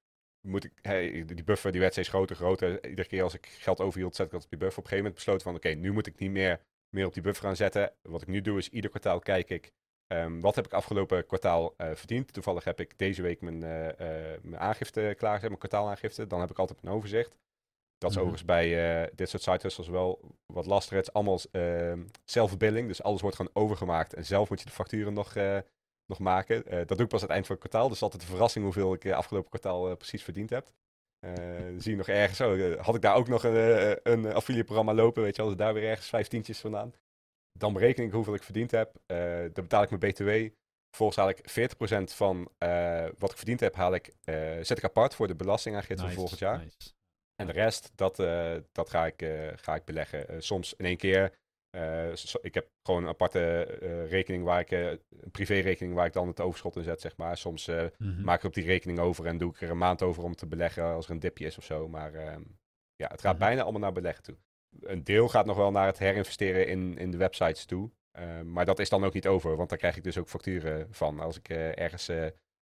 [0.41, 2.87] moet ik, hey, die buffer die werd steeds groter, groter.
[2.89, 4.77] Iedere keer als ik geld overhield, zet ik dat op die buffer.
[4.79, 7.23] Op een gegeven moment besloten van, oké, nu moet ik niet meer, meer op die
[7.23, 7.93] buffer gaan zetten.
[8.01, 9.71] Wat ik nu doe is, ieder kwartaal kijk ik,
[10.07, 12.33] ehm, wat heb ik afgelopen kwartaal eh, verdiend.
[12.33, 13.89] Toevallig heb ik deze week mijn, eh,
[14.33, 16.27] eh, mijn aangifte klaargezet, mijn kwartaalaangifte.
[16.27, 17.35] Dan heb ik altijd een overzicht.
[17.97, 18.25] Dat is Mhm.
[18.25, 20.97] overigens bij dit soort site hustles wel wat lastiger.
[20.97, 24.13] Het is allemaal ehm zelfbilling, dus alles wordt gewoon overgemaakt.
[24.13, 25.33] En zelf moet je de facturen nog,
[26.07, 26.65] nog maken.
[26.65, 27.89] Eh, dat doe ik pas aan het eind van het kwartaal.
[27.89, 30.71] Dus altijd een verrassing hoeveel ik eh, afgelopen kwartaal eh, precies verdiend heb.
[31.77, 35.35] Zie je nog ergens, oh, had ik daar ook nog een, een affiliate-programma lopen, weet
[35.35, 36.93] je wel, dus daar weer ergens vijftientjes vandaan.
[37.51, 38.93] Dan bereken ik hoeveel ik verdiend heb.
[39.05, 40.29] Dan betaal ik mijn btw.
[40.89, 41.71] Vervolgens haal ik
[42.09, 42.51] 40% van
[43.17, 44.13] wat ik verdiend heb, haal ik,
[44.61, 46.57] zet ik apart voor de belastingaangifte van volgend jaar.
[46.57, 46.93] nice.
[47.35, 48.15] En de rest, dat,
[48.71, 50.43] dat ga, ik, ga ik beleggen.
[50.43, 51.31] Soms in één keer.
[51.75, 56.05] Eh, so- ik heb gewoon een aparte eh, rekening waar ik, eh, een privérekening waar
[56.05, 57.37] ik dan het overschot in zet, zeg maar.
[57.37, 58.23] Soms Mhm.
[58.23, 60.47] maak ik op die rekening over en doe ik er een maand over om te
[60.47, 61.87] beleggen als er een dipje is of zo.
[61.87, 62.41] Maar ehm,
[62.95, 63.43] ja, het gaat Mhm.
[63.45, 64.37] bijna allemaal naar beleggen toe.
[64.81, 67.91] Een deel gaat nog wel naar het herinvesteren in, in de websites toe.
[68.11, 70.93] Ehm, maar dat is dan ook niet over, want daar krijg ik dus ook facturen
[70.93, 71.19] van.
[71.19, 72.07] Als ik ergens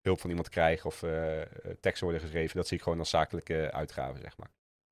[0.00, 1.04] hulp van iemand krijg of
[1.80, 4.50] teksten worden geschreven, dat zie ik gewoon als zakelijke uitgaven, zeg maar.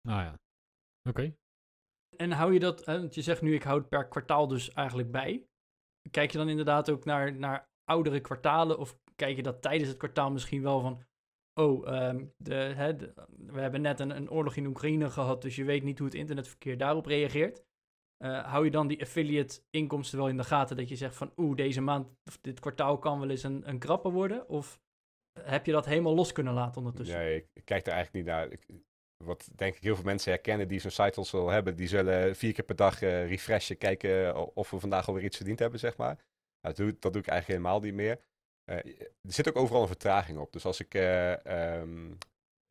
[0.09, 0.39] Nou ja,
[1.09, 1.35] oké.
[2.21, 5.47] En hou je dat, want je zegt nu ik houd per kwartaal dus eigenlijk bij.
[6.11, 9.99] Kijk je dan inderdaad ook naar, naar oudere kwartalen of kijk je dat tijdens het
[9.99, 11.05] kwartaal misschien wel van,
[11.61, 12.97] oh, ehm, de, hè,
[13.37, 16.17] we hebben net een, een oorlog in Oekraïne gehad, dus je weet niet hoe het
[16.17, 17.67] internetverkeer daarop reageert.
[18.17, 21.33] Eh, hou je dan die affiliate inkomsten wel in de gaten dat je zegt van,
[21.37, 24.49] oeh, deze maand of dit kwartaal kan wel eens een, een krapper worden?
[24.49, 24.81] Of
[25.41, 27.19] heb je dat helemaal los kunnen laten ondertussen?
[27.19, 28.49] Nee, ik, kijk daar eigenlijk niet naar.
[29.25, 32.53] Wat denk ik heel veel mensen herkennen die zo'n site hustle hebben, die zullen vier
[32.53, 35.97] keer per dag eh, refreshen, kijken o- of we vandaag alweer iets verdiend hebben, zeg
[35.97, 36.15] maar.
[36.61, 38.21] Nou, dat, doe, dat doe ik eigenlijk helemaal niet meer.
[38.65, 40.53] Eh, er zit ook overal een vertraging op.
[40.53, 41.47] Dus als ik eh,
[41.81, 42.13] ehm,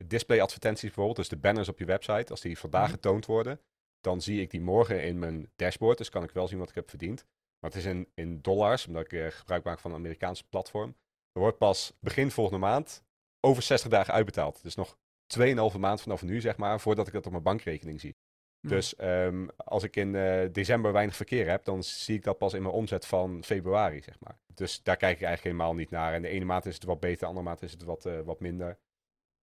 [0.04, 2.92] display advertenties bijvoorbeeld, dus de banners op je website, als die vandaag Mhm.
[2.92, 3.60] getoond worden,
[4.00, 5.98] dan zie ik die morgen in mijn dashboard.
[5.98, 7.24] Dus kan ik wel zien wat ik heb verdiend.
[7.60, 10.96] Maar het is in, in dollars, omdat ik eh, gebruik maak van een Amerikaanse platform.
[11.32, 13.02] Er wordt pas begin volgende maand
[13.40, 14.62] over 60 dagen uitbetaald.
[14.62, 14.98] Dus nog
[15.38, 18.16] 2,5 maand vanaf nu, zeg maar, voordat ik dat op mijn bankrekening zie.
[18.60, 18.68] Ja.
[18.68, 22.54] Dus ehm, als ik in eh, december weinig verkeer heb, dan zie ik dat pas
[22.54, 24.38] in mijn omzet van februari, zeg maar.
[24.54, 26.14] Dus daar kijk ik eigenlijk helemaal niet naar.
[26.14, 28.20] En de ene maand is het wat beter, de andere maand is het wat, eh,
[28.20, 28.78] wat minder.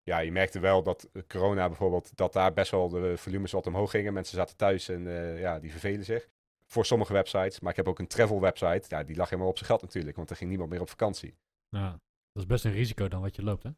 [0.02, 3.90] Ja, je merkte wel dat corona bijvoorbeeld, dat daar best wel de volumes wat omhoog
[3.90, 4.12] gingen.
[4.12, 6.28] Mensen zaten thuis en eh, ja, die vervelen zich.
[6.66, 7.60] Voor sommige websites.
[7.60, 8.84] Maar ik heb ook een travel website.
[8.88, 11.36] Ja, die lag helemaal op zijn geld natuurlijk, want er ging niemand meer op vakantie.
[11.68, 11.90] Ja,
[12.32, 13.70] dat is best een risico dan wat je loopt, hè?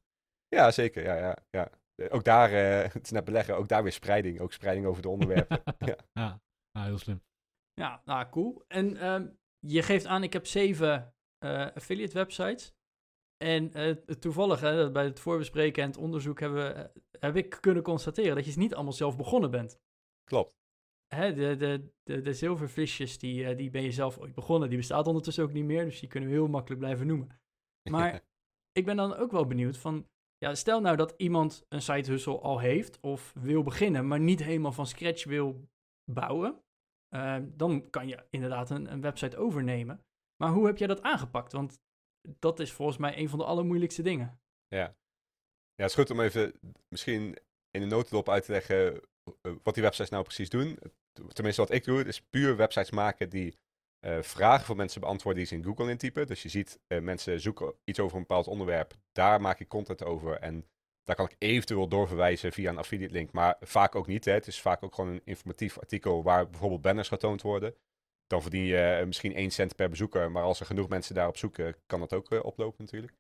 [0.49, 1.03] Ja, zeker.
[1.03, 1.71] Ja, ja, ja.
[1.97, 4.41] Eh, Ook daar, eh, het is net beleggen, ook daar weer spreiding.
[4.41, 5.63] Ook spreiding over de onderwerpen.
[5.79, 5.97] ja.
[6.13, 6.41] ja.
[6.71, 7.23] ja, heel slim.
[7.75, 8.65] Ja, nou cool.
[8.69, 9.29] En ehm,
[9.59, 12.75] je geeft aan, ik heb zeven eh, affiliate websites.
[13.37, 17.83] En eh, toevallig, hè, bij het voorbespreken en het onderzoek hebben, we, heb ik kunnen
[17.83, 19.79] constateren dat je het niet allemaal zelf begonnen bent.
[20.25, 20.57] Klopt.
[21.07, 24.69] Hè, de, de, de, de zilvervisjes, die, eh, die ben je zelf ooit begonnen.
[24.69, 27.41] Die bestaat ondertussen ook niet meer, dus die kunnen we heel makkelijk blijven noemen.
[27.91, 28.25] Maar
[28.73, 32.39] ik ben dan ook wel benieuwd van, ja, stel nou dat iemand een side hustle
[32.39, 35.69] al heeft of wil beginnen, maar niet helemaal van scratch wil
[36.11, 36.61] bouwen.
[37.09, 40.05] eh, dan kan je inderdaad een, een website overnemen.
[40.37, 41.53] Maar hoe heb jij dat aangepakt?
[41.53, 41.81] Want
[42.39, 44.41] dat is volgens mij een van de allermoeilijkste dingen.
[44.69, 44.97] Ja.
[45.75, 46.53] ja, het is goed om even
[46.89, 47.37] misschien
[47.71, 49.01] in een notendop uit te leggen
[49.43, 50.79] eh, wat die websites nou precies doen.
[51.33, 53.59] Tenminste, wat ik doe, is puur websites maken die
[54.07, 56.27] eh, vragen van mensen beantwoorden die ze in Google intypen.
[56.27, 60.05] Dus je ziet, eh, mensen zoeken iets over een bepaald onderwerp, daar maak ik content
[60.05, 60.67] over en
[61.03, 64.25] daar kan ik eventueel doorverwijzen via een affiliate link, maar vaak ook niet.
[64.25, 64.33] Hè.
[64.33, 67.75] Het is vaak ook gewoon een informatief artikel waar bijvoorbeeld banners getoond worden.
[68.27, 71.37] Dan verdien je eh, misschien 1 cent per bezoeker, maar als er genoeg mensen daarop
[71.37, 73.13] zoeken, kan dat ook oplopen natuurlijk.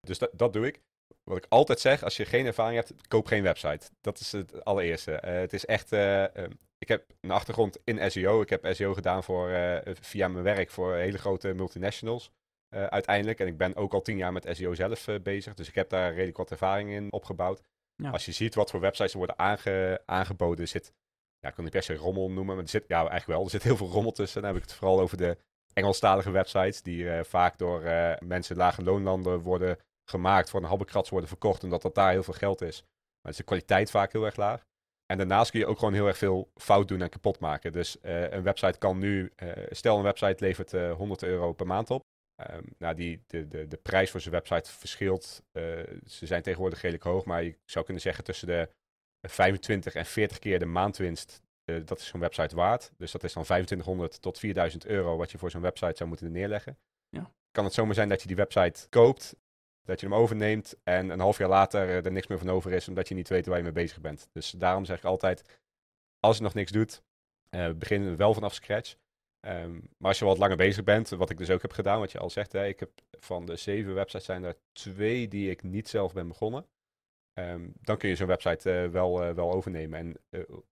[0.00, 0.80] Dus dat, dat doe ik.
[1.24, 3.90] Wat ik altijd zeg, als je geen ervaring hebt, koop geen website.
[4.00, 5.12] Dat is het allereerste.
[5.12, 5.92] Eh, het is echt.
[5.92, 8.40] eh, ehm, ik heb een achtergrond in SEO.
[8.40, 12.30] Ik heb SEO gedaan voor, eh, via mijn werk voor hele grote multinationals.
[12.70, 13.40] uiteindelijk.
[13.40, 15.54] En ik ben ook al tien jaar met SEO zelf bezig.
[15.54, 17.62] Dus ik heb daar redelijk wat ervaring in opgebouwd.
[17.94, 18.10] Ja.
[18.10, 20.92] Als je ziet wat voor websites er worden aange, aangeboden, zit.
[21.38, 23.44] Ja, ik kan niet per se rommel noemen, maar er zit ja, eigenlijk wel.
[23.44, 24.42] Er zit heel veel rommel tussen.
[24.42, 25.38] Dan heb ik het vooral over de
[25.72, 27.80] Engelstalige websites, die vaak door
[28.20, 29.78] mensen in lage loonlanden worden
[30.10, 32.82] gemaakt, voor een habbekrats worden verkocht, omdat dat daar heel veel geld is.
[33.22, 34.64] Maar is de kwaliteit vaak heel erg laag.
[35.06, 37.72] En daarnaast kun je ook gewoon heel erg veel fout doen en kapot maken.
[37.72, 41.66] Dus eh, een website kan nu, eh, stel een website levert eh 100 euro per
[41.66, 42.02] maand op.
[42.42, 45.42] Ehm, nou, die, de, de, de prijs voor zijn website verschilt.
[45.52, 45.62] eh,
[46.06, 48.68] ze zijn tegenwoordig redelijk hoog, maar je zou kunnen zeggen tussen de
[49.28, 51.40] 25 en 40 keer de maandwinst.
[51.64, 52.90] eh, dat is zo'n website waard.
[52.96, 56.32] Dus dat is dan 2500 tot 4000 euro wat je voor zo'n website zou moeten
[56.32, 56.78] neerleggen.
[57.08, 57.32] Ja.
[57.50, 59.36] Kan het zomaar zijn dat je die website koopt,
[59.82, 62.72] dat je hem overneemt en een half jaar later eh, er niks meer van over
[62.72, 64.28] is, omdat je niet weet waar je mee bezig bent.
[64.32, 65.60] Dus daarom zeg ik altijd,
[66.20, 67.02] als je nog niks doet,
[67.48, 68.94] eh, begin wel vanaf scratch.
[69.40, 72.12] Ehm, maar als je wat langer bezig bent, wat ik dus ook heb gedaan, wat
[72.12, 75.62] je al zegt, hè, ik heb van de zeven websites zijn er twee die ik
[75.62, 76.66] niet zelf ben begonnen.
[77.32, 79.98] Ehm, dan kun je zo'n website eh, wel, wel overnemen.
[79.98, 80.16] En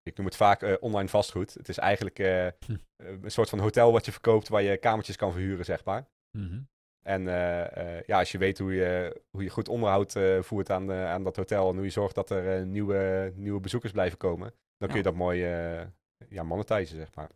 [0.02, 1.54] ik noem het vaak online vastgoed.
[1.54, 2.18] Het is eigenlijk
[2.66, 2.76] Hm.
[2.96, 6.08] een soort van hotel wat je verkoopt waar je kamertjes kan verhuren, zeg maar.
[6.30, 6.60] Mhm.
[7.02, 10.70] En eh, eh, ja, als je weet hoe je, hoe je goed onderhoud eh, voert
[10.70, 14.54] aan, aan dat hotel en hoe je zorgt dat er nieuwe, nieuwe bezoekers blijven komen,
[14.76, 15.10] dan kun je Ja.
[15.10, 15.40] dat mooi
[16.28, 17.30] ja, monetizen, zeg maar.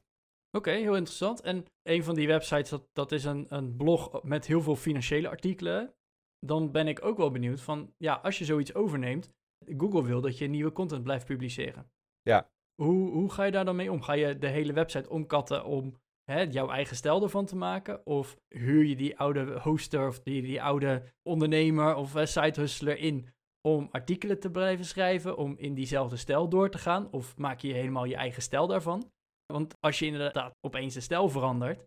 [0.56, 1.40] Oké, heel interessant.
[1.40, 5.28] En een van die websites, dat, dat is een, een blog met heel veel financiële
[5.28, 5.94] artikelen.
[6.38, 9.32] Dan ben ik ook wel benieuwd van, ja, als je zoiets overneemt,
[9.76, 11.90] Google wil dat je nieuwe content blijft publiceren.
[12.22, 12.50] Ja.
[12.82, 14.02] Hoe, hoe ga je daar dan mee om?
[14.02, 18.06] Ga je de hele website omkatten om hè, jouw eigen stijl ervan te maken?
[18.06, 23.28] Of huur je die oude hoster of die, die oude ondernemer of uh, in
[23.68, 27.10] om artikelen te blijven schrijven, om in diezelfde stijl door te gaan?
[27.10, 29.10] Of maak je helemaal je eigen stijl daarvan?
[29.46, 31.86] Want als je inderdaad opeens de stijl verandert,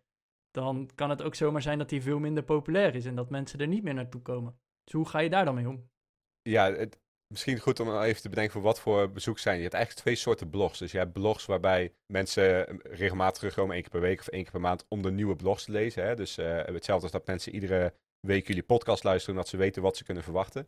[0.51, 3.59] dan kan het ook zomaar zijn dat die veel minder populair is en dat mensen
[3.59, 4.59] er niet meer naartoe komen.
[4.83, 5.89] Dus hoe ga je daar dan mee om?
[6.41, 6.99] Ja, het,
[7.35, 9.55] misschien goed om even te bedenken voor wat voor bezoek zijn.
[9.55, 10.79] Je hebt eigenlijk twee soorten blogs.
[10.79, 14.41] Dus je hebt blogs waarbij mensen eh, regelmatig terugkomen, één keer per week of één
[14.41, 16.05] keer per maand, om de nieuwe blogs te lezen.
[16.05, 16.15] Hè?
[16.15, 19.97] Dus eh, hetzelfde als dat mensen iedere week jullie podcast luisteren, dat ze weten wat
[19.97, 20.67] ze kunnen verwachten.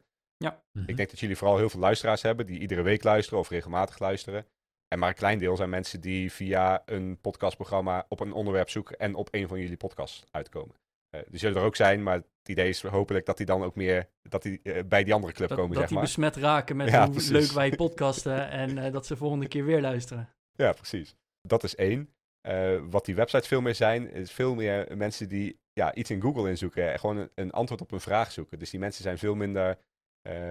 [0.71, 0.89] Mhm.
[0.89, 3.99] Ik denk dat jullie vooral heel veel luisteraars hebben die iedere week luisteren of regelmatig
[3.99, 4.45] luisteren.
[4.87, 8.97] En maar een klein deel zijn mensen die via een podcastprogramma op een onderwerp zoeken
[8.97, 10.75] en op een van jullie podcasts uitkomen.
[11.09, 13.75] Eh, die zullen er ook zijn, maar het idee is hopelijk dat die dan ook
[13.75, 16.05] meer dat die, eh, bij die andere club Dat, komen, dat zeg die maar.
[16.07, 17.29] besmet raken met Ja, hoe precies.
[17.31, 20.29] leuk wij podcasten en eh, dat ze volgende keer weer luisteren.
[20.55, 21.15] Ja, precies.
[21.41, 22.13] Dat is één.
[22.41, 26.21] Eh, wat die websites veel meer zijn, is veel meer mensen die ja, iets in
[26.21, 26.91] Google inzoeken.
[26.91, 28.59] en Gewoon een, een antwoord op een vraag zoeken.
[28.59, 29.77] Dus die mensen zijn veel minder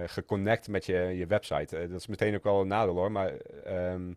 [0.05, 1.87] geconnect met je, je website.
[1.87, 3.11] Dat is meteen ook wel een nadeel hoor.
[3.11, 4.13] Maar ehm,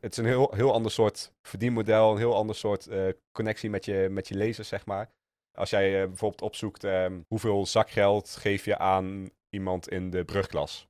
[0.00, 2.10] het is een heel, heel ander soort verdienmodel.
[2.12, 2.88] Een heel ander soort
[3.32, 5.10] connectie met je, met je lezers, zeg maar.
[5.54, 10.88] Als jij eh, bijvoorbeeld opzoekt ehm, hoeveel zakgeld geef je aan iemand in de brugklas.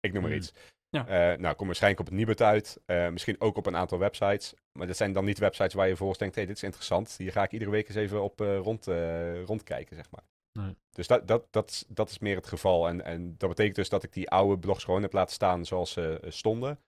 [0.00, 0.40] Ik noem maar Hmm.
[0.40, 0.52] iets
[0.88, 1.06] Ja.
[1.06, 2.80] Eh, nou, kom waarschijnlijk op het Nibud uit.
[2.86, 4.54] eh, misschien ook op een aantal websites.
[4.78, 7.14] Maar dat zijn dan niet websites waar je volgens denkt, hey, dit is interessant.
[7.18, 8.86] Hier ga ik iedere week eens even op rond,
[9.44, 10.22] rondkijken, zeg maar.
[10.58, 10.74] Nee.
[10.90, 12.88] Dus dat, dat, dat, is- dat is meer het geval.
[12.88, 15.92] En, en dat betekent dus dat ik die oude blogs gewoon heb laten staan zoals
[15.92, 16.78] ze stonden.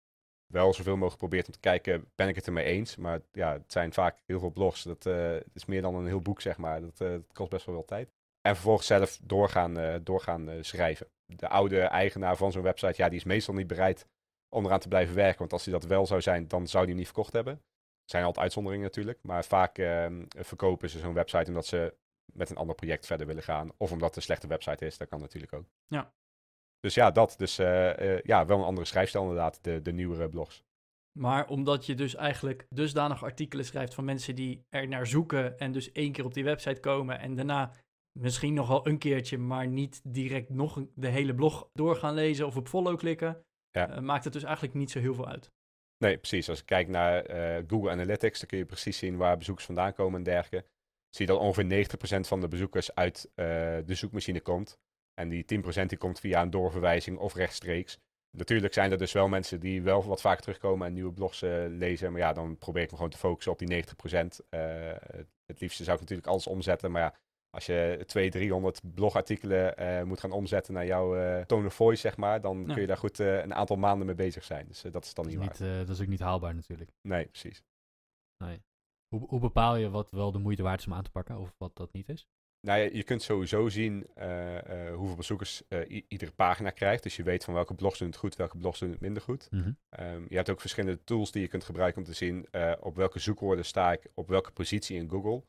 [0.47, 2.97] Wel zoveel mogelijk geprobeerd om te kijken, ben ik het ermee eens?
[2.97, 4.83] Maar ja, het zijn vaak heel veel blogs.
[4.83, 6.81] Dat eh, is meer dan een heel boek, zeg maar.
[6.81, 8.13] Dat, eh, kost best wel veel tijd.
[8.41, 11.07] En vervolgens zelf doorgaan, eh, doorgaan schrijven.
[11.27, 14.07] De oude eigenaar van zo'n website, ja, die is meestal niet bereid
[14.49, 15.39] om eraan te blijven werken.
[15.39, 17.53] Want als hij dat wel zou zijn, dan zou hij hem niet verkocht hebben.
[17.53, 19.19] Er zijn altijd uitzonderingen natuurlijk.
[19.23, 21.95] Maar vaak ehm, verkopen ze zo'n website omdat ze
[22.33, 23.71] met een ander project verder willen gaan.
[23.77, 25.65] Of omdat het een slechte website is, dat kan natuurlijk ook.
[25.87, 26.13] Ja.
[26.87, 27.35] Dus ja, dat.
[27.39, 30.65] Dus eh, eh, ja, wel een andere schrijfstijl inderdaad, de, de nieuwere blogs.
[31.19, 35.73] Maar omdat je dus eigenlijk dusdanig artikelen schrijft van mensen die er naar zoeken en
[35.73, 37.73] dus één keer op die website komen en daarna
[38.19, 42.47] misschien nog wel een keertje, maar niet direct nog de hele blog door gaan lezen
[42.47, 43.91] of op follow klikken, Ja.
[43.91, 45.51] eh, maakt het dus eigenlijk niet zo heel veel uit.
[45.99, 46.49] Nee, precies.
[46.49, 47.25] Als ik kijk naar
[47.67, 50.69] Google Analytics, dan kun je precies zien waar bezoekers vandaan komen en dergelijke.
[51.11, 54.79] Zie je dat ongeveer 90% van de bezoekers uit de zoekmachine komt.
[55.21, 57.99] En die 10% die komt via een doorverwijzing of rechtstreeks.
[58.37, 61.65] Natuurlijk zijn er dus wel mensen die wel wat vaak terugkomen en nieuwe blogs eh,
[61.69, 62.13] lezen.
[62.13, 64.47] Maar ja, dan probeer ik me gewoon te focussen op die 90%.
[64.49, 64.93] Eh,
[65.47, 66.91] het, liefste zou ik natuurlijk alles omzetten.
[66.91, 67.15] Maar ja,
[67.51, 72.17] als je 200, 300 blogartikelen eh, moet gaan omzetten naar jouw tone of voice, zeg
[72.17, 72.41] maar.
[72.41, 72.73] Dan Ja.
[72.73, 74.67] kun je daar goed een aantal maanden mee bezig zijn.
[74.67, 75.47] Dus dat is dan niet waar.
[75.47, 76.91] niet, eh, dat is ook niet haalbaar natuurlijk.
[77.03, 77.63] Nee, precies.
[79.09, 81.55] Hoe, hoe bepaal je wat wel de moeite waard is om aan te pakken of
[81.59, 82.29] wat dat niet is?
[82.67, 84.57] Nou ja, je kunt sowieso zien eh,
[84.89, 87.03] eh, hoeveel bezoekers i- iedere pagina krijgt.
[87.03, 89.49] Dus je weet van welke blogs doen het goed, welke blogs doen het minder goed.
[89.89, 92.47] Ehm, je hebt ook verschillende tools die je kunt gebruiken om te zien
[92.81, 95.43] op welke zoekwoorden sta ik, op welke positie in Google.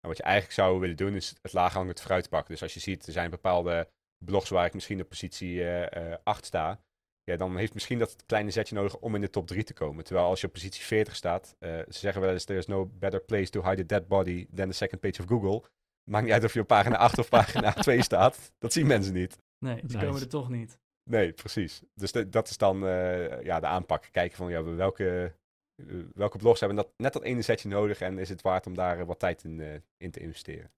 [0.00, 2.50] En wat je eigenlijk zou willen doen is het laaghangend fruit pakken.
[2.52, 3.88] Dus als je ziet, er zijn bepaalde
[4.24, 6.80] blogs waar ik misschien op positie eh, eh, 8 sta.
[7.24, 10.04] Ja, dan heeft misschien dat kleine zetje nodig om in de top 3 te komen.
[10.04, 13.20] Terwijl als je op positie 40 staat, ze zeggen wel eens, there is no better
[13.20, 15.62] place to hide a dead body than the second page of Google.
[16.10, 18.52] Maakt niet uit of je op pagina 8 of pagina 2 staat.
[18.58, 19.38] Dat zien mensen niet.
[19.58, 19.98] Nee, ze Nice.
[20.06, 20.78] komen er toch niet.
[21.10, 21.82] Nee, precies.
[21.94, 24.08] Dus de- dat is dan eh, ja, de aanpak.
[24.10, 25.34] Kijken van ja, welke,
[25.76, 28.74] eh, welke blogs hebben dat, net dat ene setje nodig en is het waard om
[28.74, 30.72] daar eh, wat tijd in, eh, in te investeren.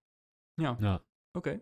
[0.54, 1.02] Ja, Ja.
[1.38, 1.60] oké.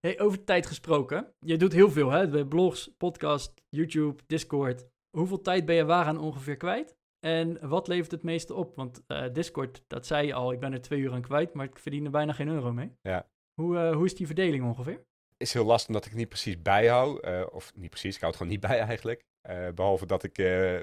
[0.00, 1.34] Hey, over tijd gesproken.
[1.38, 2.46] Je doet heel veel, hè?
[2.46, 4.86] Blogs, podcast, YouTube, Discord.
[5.16, 6.96] Hoeveel tijd ben je waaraan ongeveer kwijt?
[7.20, 8.76] En wat levert het meeste op?
[8.76, 11.66] Want eh, Discord, dat zei je al, ik ben er twee uur aan kwijt, maar
[11.66, 12.92] ik verdien er bijna geen euro mee.
[13.02, 13.28] Ja.
[13.60, 15.04] Hoe, eh, hoe is die verdeling ongeveer?
[15.36, 17.20] Is heel lastig omdat ik het niet precies bijhoud.
[17.20, 19.24] eh, of niet precies, ik hou het gewoon niet bij eigenlijk.
[19.40, 20.34] Eh, behalve dat ik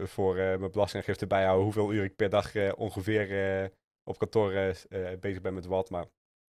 [0.08, 3.72] voor mijn belastingaangifte bijhoud hoeveel uur ik per dag ongeveer
[4.04, 4.52] op kantoor
[5.20, 5.90] bezig ben met wat.
[5.90, 6.06] Maar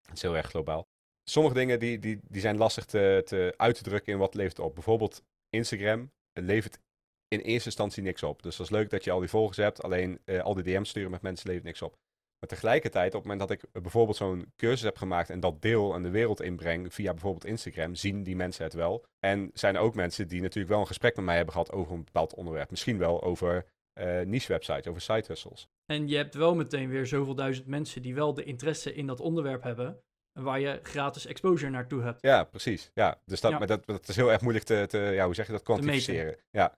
[0.06, 0.88] het is heel erg globaal.
[1.30, 4.60] Sommige dingen die, die, die zijn lastig te, te uit te drukken in wat levert
[4.60, 4.74] op.
[4.74, 6.80] Bijvoorbeeld Instagram levert
[7.28, 8.44] in eerste instantie niks op.
[8.44, 9.84] Dus dat is leuk dat je al die volgers hebt.
[9.84, 11.98] Alleen eh, al die DM's sturen met mensen levert niks op.
[12.40, 15.94] Maar tegelijkertijd, op het moment dat ik bijvoorbeeld zo'n cursus heb gemaakt en dat deel
[15.94, 19.06] aan de wereld inbreng via bijvoorbeeld Instagram, zien die mensen het wel.
[19.20, 21.94] En zijn er ook mensen die natuurlijk wel een gesprek met mij hebben gehad over
[21.94, 22.70] een bepaald onderwerp.
[22.70, 25.68] Misschien wel over eh niche websites, over side hustles.
[25.86, 29.20] En je hebt wel meteen weer zoveel duizend mensen die wel de interesse in dat
[29.20, 30.02] onderwerp hebben,
[30.40, 32.22] waar je gratis exposure naartoe hebt.
[32.22, 32.92] Ja, precies.
[32.94, 33.58] Ja, dus dat, Ja.
[33.58, 36.38] Maar dat, dat is heel erg moeilijk te, te ja, hoe zeg je dat, kwantificeren.
[36.52, 36.78] Ja.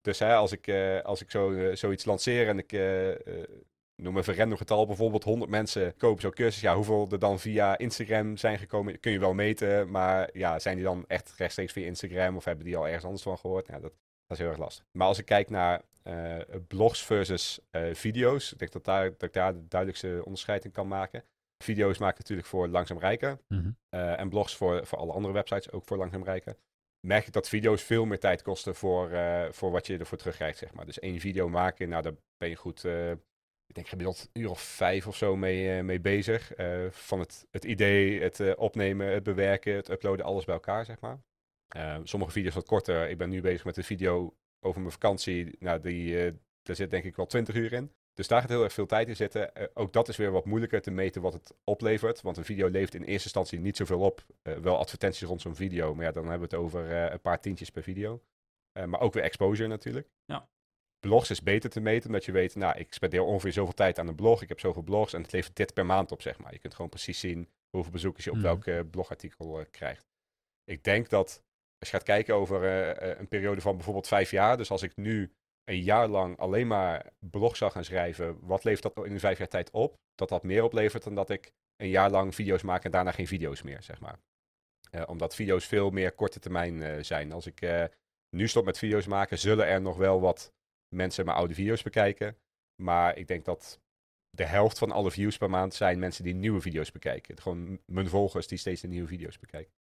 [0.00, 3.08] Dus hè, als ik, eh, als ik zo, eh, zoiets lanceer en ik eh,
[3.94, 6.60] noem even een random getal, bijvoorbeeld 100 mensen kopen zo'n cursus.
[6.60, 9.90] Ja, hoeveel er dan via Instagram zijn gekomen, kun je wel meten.
[9.90, 13.22] Maar ja, zijn die dan echt rechtstreeks via Instagram of hebben die al ergens anders
[13.22, 13.66] van gehoord?
[13.66, 13.92] Ja, dat,
[14.26, 14.84] dat is heel erg lastig.
[14.92, 15.82] Maar als ik kijk naar
[16.68, 17.60] blogs versus
[17.92, 21.24] video's, ik denk dat, daar, dat ik daar de duidelijkste onderscheid in kan maken.
[21.58, 23.40] Video's maak ik natuurlijk voor Langzaam Rijken.
[23.48, 23.70] Mhm.
[23.90, 26.56] En blogs voor, voor alle andere websites, ook voor Langzaam Rijken.
[27.00, 30.58] Merk ik dat video's veel meer tijd kosten voor, eh, voor wat je ervoor terugkrijgt,
[30.58, 30.86] zeg maar.
[30.86, 33.10] Dus één video maken, nou, daar ben je goed, eh,
[33.66, 36.52] ik denk gemiddeld een uur of vijf of zo mee, eh, mee bezig.
[36.90, 41.20] Van het, het idee, het opnemen, het bewerken, het uploaden, alles bij elkaar, zeg maar.
[42.04, 43.08] Sommige video's wat korter.
[43.08, 45.56] Ik ben nu bezig met een video over mijn vakantie.
[45.58, 46.32] Nou, die,
[46.62, 47.92] daar zit denk ik wel 20 uur in.
[48.20, 49.54] Dus daar gaat heel erg veel tijd in zitten.
[49.54, 52.20] Eh, ook dat is weer wat moeilijker te meten wat het oplevert.
[52.20, 54.24] Want een video levert in eerste instantie niet zoveel op.
[54.42, 55.94] Eh, wel advertenties rond zo'n video.
[55.94, 58.22] Maar ja, dan hebben we het over eh, een paar tientjes per video.
[58.86, 60.08] Maar ook weer exposure natuurlijk.
[60.24, 60.48] Ja.
[60.98, 64.08] Blogs is beter te meten, omdat je weet, nou, ik spendeer ongeveer zoveel tijd aan
[64.08, 64.42] een blog.
[64.42, 66.52] Ik heb zoveel blogs en het levert dit per maand op, zeg maar.
[66.52, 68.44] Je kunt gewoon precies zien hoeveel bezoekers je op Mhm.
[68.44, 70.06] welk blogartikel krijgt.
[70.64, 71.42] Ik denk dat
[71.78, 72.64] als je gaat kijken over
[73.18, 74.56] een periode van bijvoorbeeld vijf jaar.
[74.56, 75.32] Dus als ik nu
[75.70, 79.48] een jaar lang alleen maar blog zou gaan schrijven, wat levert dat in vijf jaar
[79.48, 79.98] tijd op?
[80.14, 83.26] Dat dat meer oplevert dan dat ik een jaar lang video's maak en daarna geen
[83.26, 84.18] video's meer, zeg maar.
[84.90, 87.32] Eh, omdat video's veel meer korte termijn eh, zijn.
[87.32, 87.84] Als ik eh,
[88.36, 90.52] nu stop met video's maken, zullen er nog wel wat
[90.94, 92.36] mensen mijn oude video's bekijken.
[92.82, 93.80] Maar ik denk dat
[94.30, 97.40] de helft van alle views per maand zijn mensen die nieuwe video's bekijken.
[97.40, 99.72] Gewoon mijn volgers die steeds de nieuwe video's bekijken.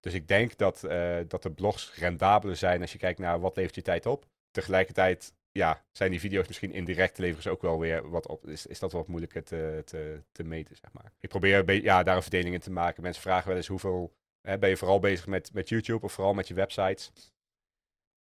[0.00, 0.80] Dus ik denk dat,
[1.28, 4.26] dat de blogs rendabeler zijn als je kijkt naar wat levert je tijd op.
[4.56, 8.46] Tegelijkertijd ja, zijn die video's misschien indirect leveren ze ook wel weer wat op.
[8.46, 11.12] Is, is dat wat moeilijker te, te, te meten, zeg maar.
[11.20, 13.02] Ik probeer ja, daar een verdeling in te maken.
[13.02, 14.14] Mensen vragen wel eens hoeveel...
[14.40, 17.12] Hè, ben je vooral bezig met, met YouTube of vooral met je websites?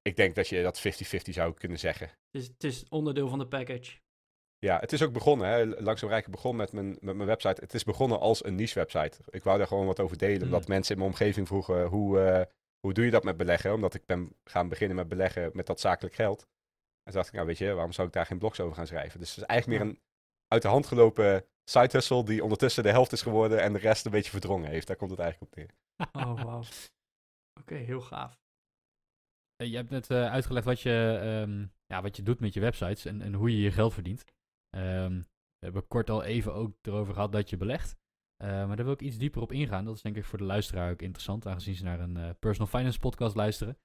[0.02, 0.84] Ik denk dat je dat 50-50
[1.30, 2.08] zou kunnen zeggen.
[2.08, 3.92] Het is, het is onderdeel van de package.
[4.60, 5.48] Ja, het is ook begonnen.
[5.48, 5.66] Hè.
[5.66, 7.62] Langzaam Rijken begon met mijn, met mijn website.
[7.62, 9.18] Het is begonnen als een niche website.
[9.30, 10.38] Ik wou daar gewoon wat over delen.
[10.38, 10.46] Hmm.
[10.46, 12.42] Omdat mensen in mijn omgeving vroegen, hoe, eh,
[12.86, 13.74] hoe doe je dat met beleggen?
[13.74, 16.42] Omdat ik ben gaan beginnen met beleggen met dat zakelijk geld.
[16.42, 18.88] En toen dacht ik, nou weet je, waarom zou ik daar geen blogs over gaan
[18.88, 19.20] schrijven?
[19.20, 20.02] Dus het is eigenlijk meer een
[20.48, 24.06] uit de hand gelopen side hustle die ondertussen de helft is geworden en de rest
[24.06, 24.88] een beetje verdrongen heeft.
[24.88, 25.74] Daar komt het eigenlijk op neer.
[26.26, 26.64] Oh, wauw.
[27.62, 28.40] Oké, heel gaaf.
[29.56, 32.60] Eh, Je hebt net eh, uitgelegd wat je, ehm, ja, wat je doet met je
[32.60, 34.26] websites en, en hoe je je geld verdient.
[34.70, 35.18] Ehm,
[35.58, 37.96] we hebben kort al even ook erover gehad dat je belegt.
[38.44, 39.86] Eh, maar daar wil ik iets dieper op ingaan.
[39.86, 42.68] Dat is denk ik voor de luisteraar ook interessant, aangezien ze naar een eh, personal
[42.68, 43.78] finance podcast luisteren.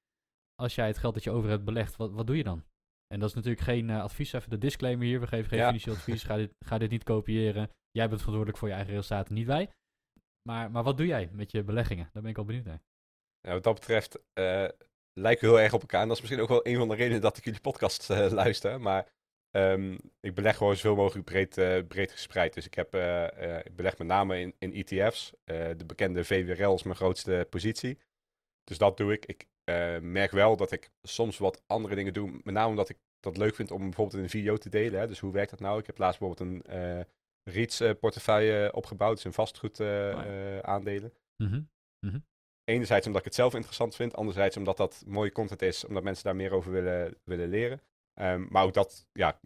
[0.54, 2.64] Als jij het geld dat je over hebt belegd, wat, wat doe je dan?
[3.06, 5.20] En dat is natuurlijk geen eh, advies, even de disclaimer hier.
[5.20, 5.66] We geven geen Ja.
[5.66, 6.22] financieel advies.
[6.22, 7.70] Ga dit, ga dit niet kopiëren.
[7.90, 9.70] Jij bent verantwoordelijk voor je eigen resultaten, niet wij.
[10.48, 12.08] Maar, maar wat doe jij met je beleggingen?
[12.12, 12.82] Daar ben ik al benieuwd naar.
[13.40, 14.18] Nou, wat dat betreft
[15.20, 16.02] lijken we heel erg op elkaar.
[16.02, 18.08] En dat is misschien ook wel een van de redenen dat ik jullie podcast
[18.42, 18.80] luister.
[18.80, 19.08] Maar
[19.50, 22.54] ehm, ik beleg gewoon zoveel mogelijk breed, eh, breed gespreid.
[22.54, 25.32] Dus ik, heb, eh, eh, ik beleg met name in, in ETF's.
[25.44, 27.98] De bekende VWRL is mijn grootste positie.
[28.64, 29.26] Dus dat doe ik.
[29.26, 29.48] Ik
[30.02, 32.40] merk wel dat ik soms wat andere dingen doe.
[32.42, 35.00] Met name omdat ik dat leuk vind om bijvoorbeeld in een video te delen.
[35.00, 35.06] Hè.
[35.06, 35.78] Dus hoe werkt dat nou?
[35.78, 37.00] Ik heb laatst bijvoorbeeld een eh
[37.44, 39.14] REITs eh, portefeuille opgebouwd.
[39.14, 41.12] Dus een vastgoed eh, aandelen.
[41.36, 42.18] Mhm.
[42.64, 46.24] Enerzijds omdat ik het zelf interessant vind, anderzijds omdat dat mooie content is, omdat mensen
[46.24, 47.80] daar meer over willen, willen leren.
[48.20, 49.40] Ehm, maar ook dat ja,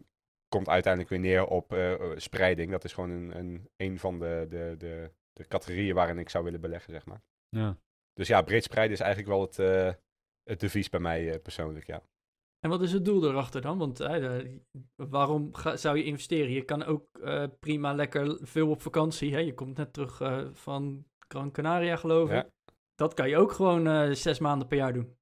[0.47, 2.71] komt uiteindelijk weer neer op eh, eh, spreiding.
[2.71, 6.43] Dat is gewoon een, een, een van de, de, de, de categorieën waarin ik zou
[6.43, 7.21] willen beleggen, zeg maar.
[7.49, 7.77] Ja.
[8.13, 9.93] Dus ja, breed spreiden is eigenlijk wel het, eh,
[10.43, 12.01] het devies bij mij eh, persoonlijk, ja.
[12.59, 13.77] En wat is het doel erachter dan?
[13.77, 13.97] Want
[14.95, 16.51] waarom ga- zou je investeren?
[16.51, 19.33] Je kan ook eh, prima lekker veel op vakantie.
[19.33, 19.39] Hè?
[19.39, 22.35] Je komt net terug eh, van Gran Canaria, geloof ik.
[22.35, 22.49] Ja.
[22.95, 25.17] Dat kan je ook gewoon eh, zes maanden per jaar doen.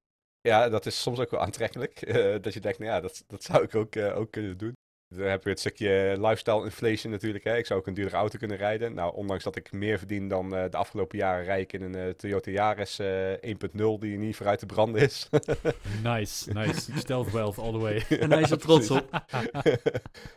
[0.48, 2.02] Ja, dat is soms ook wel aantrekkelijk.
[2.02, 4.74] eh, dat je denkt, nou ja, dat, dat zou ik ook, eh, ook kunnen doen.
[5.16, 7.44] Dan heb je het stukje lifestyle inflation natuurlijk.
[7.44, 7.58] Hè.
[7.58, 8.94] Ik zou ook een duurdere auto kunnen rijden.
[8.94, 11.96] Nou, ondanks dat ik meer verdien dan eh, de afgelopen jaren, rijd ik in een
[11.96, 15.30] eh, Toyota Yaris eh 1.0 die niet vooruit te branden is.
[16.04, 16.92] Nice, nice.
[17.00, 18.06] Stealth wealth all the way.
[18.20, 19.24] En hij is er trots op.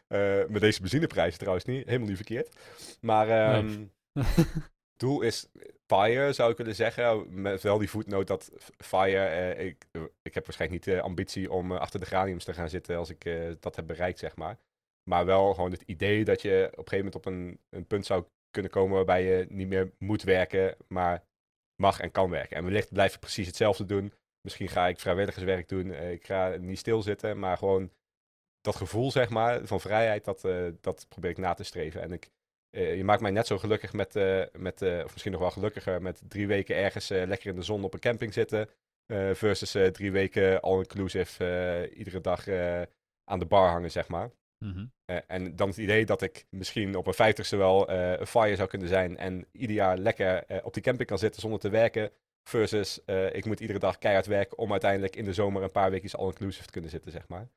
[0.06, 2.56] Eh, met deze benzineprijs trouwens niet, helemaal niet verkeerd.
[3.00, 4.24] Maar ehm, Nee.
[4.96, 5.48] doel is
[5.86, 7.40] FIRE, zou ik willen zeggen.
[7.42, 9.86] Met wel die voetnoot dat FIRE, eh, ik,
[10.22, 13.10] ik heb waarschijnlijk niet de ambitie om eh, achter de graniums te gaan zitten als
[13.10, 14.58] ik eh, dat heb bereikt, zeg maar.
[15.10, 18.06] Maar wel gewoon het idee dat je op een gegeven moment op een, een punt
[18.06, 21.24] zou kunnen komen waarbij je niet meer moet werken, maar
[21.82, 22.56] mag en kan werken.
[22.56, 24.12] En wellicht blijf ik precies hetzelfde doen.
[24.40, 25.92] Misschien ga ik vrijwilligerswerk doen.
[25.92, 27.90] ik ga niet stilzitten, maar gewoon
[28.60, 30.40] dat gevoel, zeg maar, van vrijheid, dat,
[30.80, 32.02] dat probeer ik na te streven.
[32.02, 32.30] En ik,
[32.70, 36.02] je maakt mij net zo gelukkig met, eh, met eh, of misschien nog wel gelukkiger,
[36.02, 38.68] met drie weken ergens eh, lekker in de zon op een camping zitten.
[39.06, 42.82] eh, versus eh, drie weken all-inclusive eh, iedere dag eh,
[43.24, 44.30] aan de bar hangen, zeg maar.
[44.64, 44.86] Mhm.
[45.04, 48.56] Eh, en dan het idee dat ik misschien op mijn vijftigste wel eh, een fire
[48.56, 51.68] zou kunnen zijn en ieder jaar lekker eh, op die camping kan zitten zonder te
[51.68, 52.10] werken.
[52.48, 55.90] Versus eh, ik moet iedere dag keihard werken om uiteindelijk in de zomer een paar
[55.90, 57.48] weken all-inclusive te kunnen zitten, zeg maar.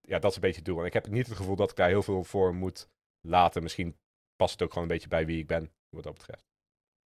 [0.00, 0.80] Ja, dat is een beetje het doel.
[0.80, 2.88] En ik heb niet het gevoel dat ik daar heel veel voor moet
[3.20, 3.62] laten.
[3.62, 3.96] Misschien
[4.36, 6.46] past het ook gewoon een beetje bij wie ik ben, wat dat betreft.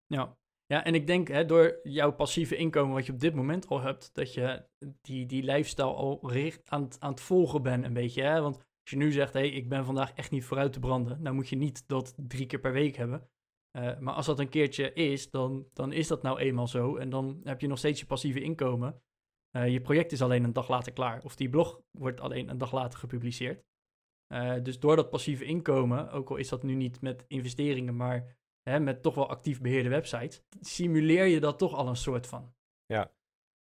[0.06, 0.38] Ja.
[0.66, 3.80] ja, en ik denk hè, door jouw passieve inkomen wat je op dit moment al
[3.80, 4.64] hebt, dat je
[5.00, 8.22] die, die lifestyle al richt aan, het- aan het volgen bent een beetje.
[8.22, 8.40] Hè?
[8.40, 11.22] Want als je nu zegt, hé, hey, ik ben vandaag echt niet vooruit te branden,
[11.22, 13.28] nou moet je niet dat drie keer per week hebben.
[13.70, 16.96] Eh, maar als dat een keertje is, dan, dan is dat nou eenmaal zo.
[16.96, 19.02] En dan heb je nog steeds je passieve inkomen.
[19.50, 21.24] Eh, je project is alleen een dag later klaar.
[21.24, 23.64] Of die blog wordt alleen een dag later gepubliceerd.
[24.28, 28.36] Eh, dus door dat passieve inkomen, ook al is dat nu niet met investeringen, maar
[28.62, 32.52] hè, met toch wel actief beheerde websites, simuleer je dat toch al een soort van.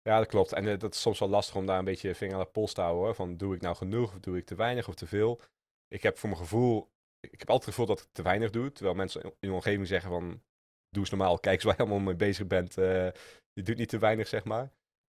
[0.03, 0.53] Ja, dat klopt.
[0.53, 2.73] En eh, dat is soms wel lastig om daar een beetje vinger aan de pols
[2.73, 3.05] te houden.
[3.05, 3.15] Hoor.
[3.15, 5.41] Van doe ik nou genoeg of doe ik te weinig of te veel?
[5.89, 6.91] Ik heb voor mijn gevoel,
[7.21, 8.73] ik heb altijd het gevoel dat ik te weinig doe.
[8.73, 10.43] Terwijl mensen in mijn omgeving zeggen van,
[10.89, 12.79] doe eens normaal, kijk eens waar je allemaal mee bezig bent.
[12.79, 13.11] eh,
[13.53, 14.73] je doet niet te weinig, zeg maar.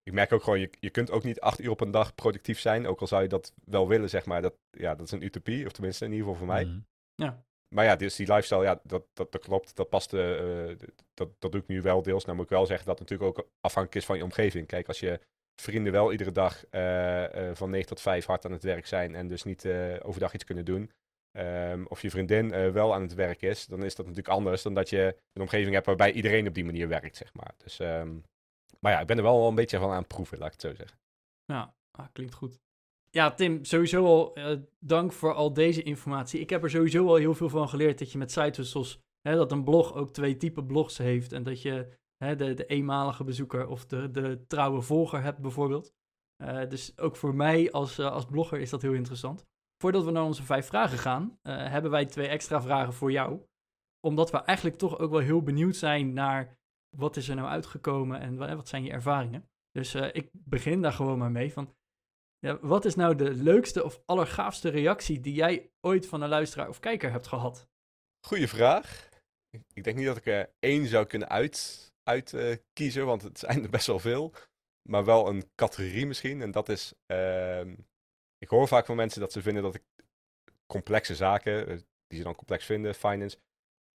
[0.07, 2.61] Ik merk ook gewoon, je, je kunt ook niet acht uur op een dag productief
[2.61, 2.87] zijn.
[2.87, 4.43] Ook al zou je dat wel willen, zeg maar.
[4.43, 6.65] Dat, ja, dat is een utopie, of tenminste in ieder geval voor mij.
[6.65, 7.35] Mhm.
[7.75, 9.77] Maar ja, dus die lifestyle, ja, dat, dat, dat klopt.
[9.77, 10.69] Dat past, eh,
[11.15, 12.25] dat, dat doe ik nu wel deels.
[12.25, 14.67] Nou moet ik wel zeggen dat het natuurlijk ook afhankelijk is van je omgeving.
[14.67, 15.21] Kijk, als je
[15.63, 19.29] vrienden wel iedere dag eh, van 9 tot 5 hard aan het werk zijn en
[19.29, 19.69] dus niet
[20.03, 20.91] overdag iets kunnen doen.
[21.33, 24.75] Ehm, of je vriendin wel aan het werk is, dan is dat natuurlijk anders dan
[24.75, 27.55] dat je een omgeving hebt waarbij iedereen op die manier werkt, zeg maar.
[27.57, 28.17] Dus, ehm,
[28.87, 30.63] maar ja, ik ben er wel een beetje van aan het proeven, laat ik het
[30.63, 30.99] zo zeggen.
[31.45, 32.61] Ja, ah, klinkt goed.
[33.11, 36.41] Ja, Tim, sowieso al eh, dank voor al deze informatie.
[36.41, 38.35] Ik heb er sowieso al heel veel van geleerd dat je met
[39.21, 41.33] hè, dat een blog ook twee typen blogs heeft.
[41.33, 45.93] En dat je hè, de, de eenmalige bezoeker of de, de trouwe volger hebt bijvoorbeeld.
[46.37, 49.47] Eh, dus ook voor mij als, eh, als blogger is dat heel interessant.
[49.83, 53.47] Voordat we naar onze vijf vragen gaan, hebben wij twee extra vragen voor jou.
[54.01, 56.57] Omdat we eigenlijk toch ook wel heel benieuwd zijn naar
[56.97, 59.49] wat is er nou uitgekomen en wa- wat zijn je ervaringen.
[59.71, 61.75] Dus eh, ik begin daar gewoon maar mee van,
[62.39, 66.69] ja, wat is nou de leukste of allergaafste reactie die jij ooit van een luisteraar
[66.69, 67.69] of kijker hebt gehad?
[68.27, 69.09] Goeie vraag.
[69.75, 73.39] Ik- denk niet dat ik er één zou kunnen uit, uit eh, kiezen, want het
[73.39, 74.33] zijn er best wel veel.
[74.89, 76.43] Maar wel een categorie misschien.
[76.43, 77.75] En dat is, ehm,
[78.39, 79.83] ik hoor vaak van mensen dat ze vinden dat ik
[80.67, 81.77] complexe zaken, eh,
[82.07, 83.39] die ze dan complex vinden, finance,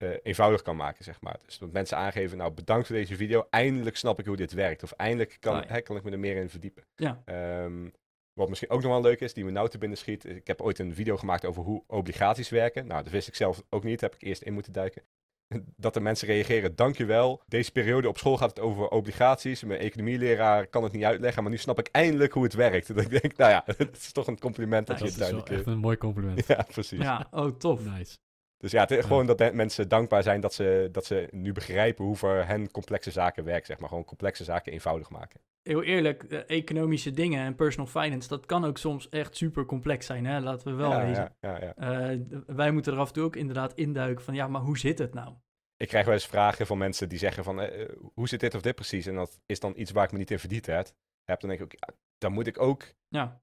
[0.01, 1.37] eh, eenvoudig kan maken, zeg maar.
[1.45, 4.83] Dus dat mensen aangeven, nou bedankt voor deze video, eindelijk snap ik hoe dit werkt.
[4.83, 5.73] Of eindelijk kan, Ah, ja.
[5.73, 6.85] hè, kan ik me er meer in verdiepen.
[6.97, 7.23] Ja.
[7.25, 7.89] Ehm,
[8.33, 10.25] wat misschien ook nog wel leuk is, die me nou te binnen schiet.
[10.25, 12.87] is, Ik heb ooit een video gemaakt over hoe obligaties werken.
[12.87, 14.01] Nou, dat wist ik zelf ook niet.
[14.01, 15.03] Daar heb ik eerst in moeten duiken.
[15.77, 17.43] Dat de mensen reageren, dankjewel.
[17.47, 19.65] Deze periode op school gaat het over obligaties.
[19.65, 22.87] Mijn economieleraar kan het niet uitleggen, maar nu snap ik eindelijk hoe het werkt.
[22.95, 25.27] Dat ik denk, nou ja, het is toch een compliment dat Ja, je Dat het
[25.27, 25.67] is wel duidelijk...
[25.67, 26.47] echt een mooi compliment.
[26.47, 26.99] Ja, precies.
[27.03, 27.85] Ja, oh tof.
[27.85, 28.17] Nice.
[28.61, 29.03] Dus ja, het is Ja.
[29.03, 32.71] gewoon dat de- mensen dankbaar zijn dat ze, dat ze nu begrijpen hoe voor hen
[32.71, 33.67] complexe zaken werken.
[33.67, 35.41] Zeg maar gewoon complexe zaken eenvoudig maken.
[35.63, 40.07] Heel eerlijk, eh, economische dingen en personal finance, dat kan ook soms echt super complex
[40.07, 40.41] zijn, hè?
[40.41, 41.37] laten we wel ja, wezen.
[41.41, 42.09] ja, ja, ja.
[42.11, 44.99] Eh, wij moeten er af en toe ook inderdaad induiken van, ja, maar hoe zit
[44.99, 45.35] het nou?
[45.77, 48.61] Ik krijg wel eens vragen van mensen die zeggen van, eh, hoe zit dit of
[48.63, 49.07] dit precies?
[49.07, 50.89] En dat is dan iets waar ik me niet in verdiend heb.
[51.25, 52.85] heb dan denk ik ook, daar moet ik ook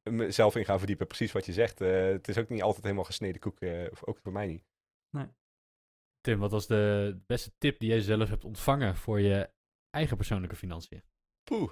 [0.03, 1.07] mezelf in gaan verdiepen.
[1.07, 1.79] Precies wat je zegt.
[1.79, 3.57] Het is ook niet altijd helemaal gesneden koek,
[3.91, 4.63] of ook voor mij niet.
[6.27, 9.49] Tim, wat was de beste tip die jij zelf hebt ontvangen voor je
[9.89, 11.03] eigen persoonlijke financiën?
[11.43, 11.71] Poeh.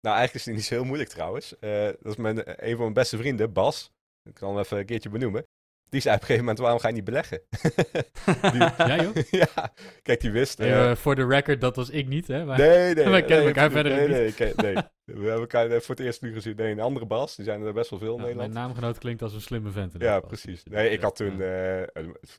[0.00, 1.58] Nou, eigenlijk is het niet zo heel moeilijk trouwens.
[1.58, 3.92] Eh, dat is mijn, een van mijn beste vrienden, Bas.
[4.22, 5.46] Ik kan hem even een keertje benoemen.
[5.92, 7.40] Die zei op een gegeven moment, waarom ga je niet beleggen?
[8.52, 9.14] Die- Ja, joh?
[9.42, 9.72] ja,
[10.02, 10.60] kijk, die wist...
[10.60, 12.44] Eh, eh, Voor de record, dat was ik niet, hè?
[12.44, 13.22] Maar- Nee, nee.
[13.24, 14.38] Kennen elkaar nee, verder nee, niet.
[14.56, 14.74] nee.
[15.04, 16.56] We hebben elkaar voor het eerst nu gezien.
[16.56, 17.36] Nee, een andere Bas.
[17.36, 18.66] Die zijn er best wel veel in Ja, mijn Nederland.
[18.66, 19.94] naamgenoot klinkt als een slimme vent.
[19.98, 20.64] Ja, precies.
[20.64, 21.44] Dus, Nee, eh, ik had toen, ja.
[21.44, 21.88] eh, eh,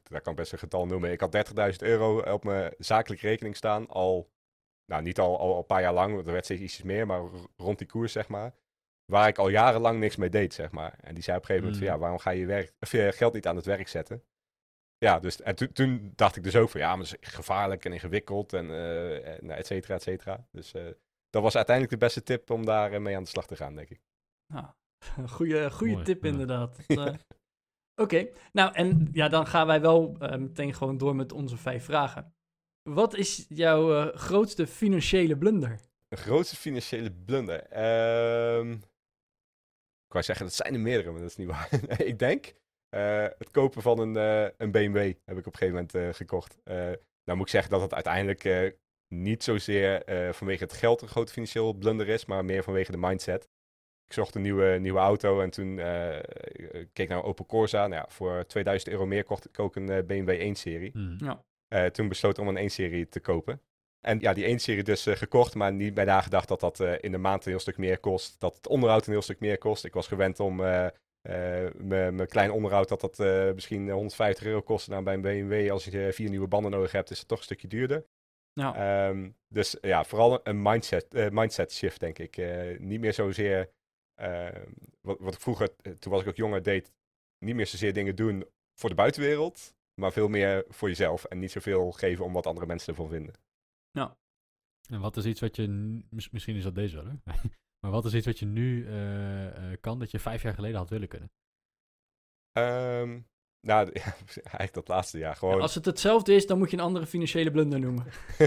[0.03, 1.11] daar kan ik best een getal noemen.
[1.11, 3.87] Ik had 30.000 euro op mijn zakelijke rekening staan.
[3.87, 4.29] Al,
[4.85, 7.05] nou niet al, al, al een paar jaar lang, want er werd steeds ietsjes meer,
[7.05, 7.21] maar
[7.57, 8.53] rond die koers, zeg maar.
[9.05, 10.97] Waar ik al jarenlang niks mee deed, zeg maar.
[11.01, 11.93] En die zei op een gegeven moment van, Mm.
[11.93, 14.23] ja, waarom ga je je, werk, of je geld niet aan het werk zetten?
[14.97, 17.85] Ja, dus en toen- toen dacht ik dus ook van, ja, maar dat is gevaarlijk
[17.85, 20.47] en ingewikkeld en eh, en, et cetera, et cetera.
[20.51, 20.85] Dus eh,
[21.29, 23.75] dat was uiteindelijk de beste tip om daar eh, mee aan de slag te gaan,
[23.75, 23.99] denk ik.
[24.53, 24.65] nou,
[25.29, 26.29] goede, goede Mooi, tip ja.
[26.29, 26.77] inderdaad.
[28.01, 32.33] Oké, nou en ja, dan gaan wij wel meteen gewoon door met onze vijf vragen.
[32.89, 35.79] Wat is jouw grootste financiële blunder?
[36.09, 37.63] Een grootste financiële blunder.
[37.63, 38.77] Ehm,
[40.13, 41.69] ik wou zeggen, dat zijn er meerdere, maar dat is niet waar.
[41.97, 42.53] Nee, ik denk
[42.89, 46.09] eh, het kopen van een, eh, een BMW heb ik op een gegeven moment eh,
[46.13, 46.57] gekocht.
[46.63, 46.75] Eh,
[47.23, 48.71] nou moet ik zeggen dat het uiteindelijk eh,
[49.07, 52.97] niet zozeer eh, vanwege het geld een grote financieel blunder is, maar meer vanwege de
[52.97, 53.49] mindset.
[54.05, 56.17] Ik zocht een nieuwe, nieuwe auto en toen eh,
[56.81, 57.87] ik keek naar een Opel Corsa.
[57.87, 60.91] Nou ja, voor 2000 euro meer kocht ik ook een BMW 1-serie.
[60.91, 61.43] Hmm.
[61.67, 63.61] Eh, toen besloot om een 1-serie te kopen.
[64.05, 67.11] En ja, die 1-serie dus eh, gekocht, maar niet bij nagedacht dat dat eh, in
[67.11, 68.39] de maand een heel stuk meer kost.
[68.39, 69.85] Dat het onderhoud een heel stuk meer kost.
[69.85, 70.87] Ik was gewend om eh,
[71.79, 73.17] mijn klein onderhoud dat dat
[73.55, 74.89] misschien 150 euro kostte.
[74.91, 77.43] Nou, bij een BMW, als je vier nieuwe banden nodig hebt, is het toch een
[77.43, 78.05] stukje duurder.
[78.53, 82.37] Nou, Ehm, dus ja, vooral een mindset, mindset shift, denk ik.
[82.79, 83.69] Niet meer zozeer,
[84.15, 84.65] ehm,
[85.01, 86.91] wat, wat ik vroeger, toen was ik ook jonger, deed,
[87.45, 88.45] niet meer zozeer dingen doen
[88.79, 91.23] voor de buitenwereld, maar veel meer voor jezelf.
[91.23, 93.33] En niet zoveel geven om wat andere mensen ervan vinden.
[94.89, 95.67] En wat is iets wat je,
[96.09, 97.13] misschien is dat deze wel, hè?
[97.81, 100.77] maar wat is iets wat je nu eh, eh, kan dat je vijf jaar geleden
[100.77, 101.31] had willen kunnen?
[102.51, 103.19] Ehm,
[103.67, 105.35] nou, ja, eigenlijk dat laatste jaar.
[105.35, 105.61] Gewoon.
[105.61, 108.05] als het hetzelfde is, dan moet je een andere financiële blunder noemen.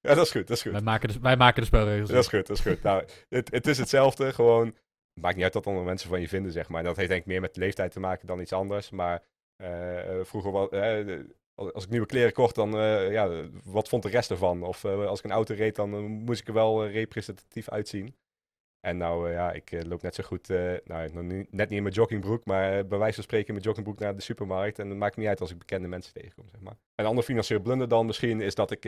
[0.00, 0.72] ja, dat is goed, dat is goed.
[0.72, 2.10] Wij maken de, wij maken de spelregels.
[2.10, 2.82] Dat is goed, dat is goed.
[2.82, 4.76] Nou, het, het is hetzelfde, gewoon...
[5.20, 6.82] Maakt niet uit wat andere mensen van je vinden, zeg maar.
[6.82, 8.90] Dat heeft denk ik meer met leeftijd te maken dan iets anders.
[8.90, 9.22] Maar
[9.56, 14.08] eh, vroeger, wel, de- als ik nieuwe kleren kocht, dan, eh, ja, wat vond de
[14.08, 14.62] rest ervan?
[14.62, 18.16] Of eh, als ik een auto reed, dan eh, moest ik er wel representatief uitzien.
[18.80, 20.48] En nou, ja, ik loop net zo goed,
[20.84, 24.16] nou, net niet in mijn joggingbroek, maar bij wijze van spreken in mijn joggingbroek naar
[24.16, 24.78] de supermarkt.
[24.78, 26.76] En dat maakt niet uit als ik bekende mensen tegenkom, zeg maar.
[26.94, 28.84] Een ander financieel blunder dan misschien is dat ik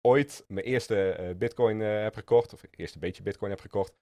[0.00, 3.92] ooit mijn eerste bitcoin heb gekocht, of eerst een beetje bitcoin heb gekocht,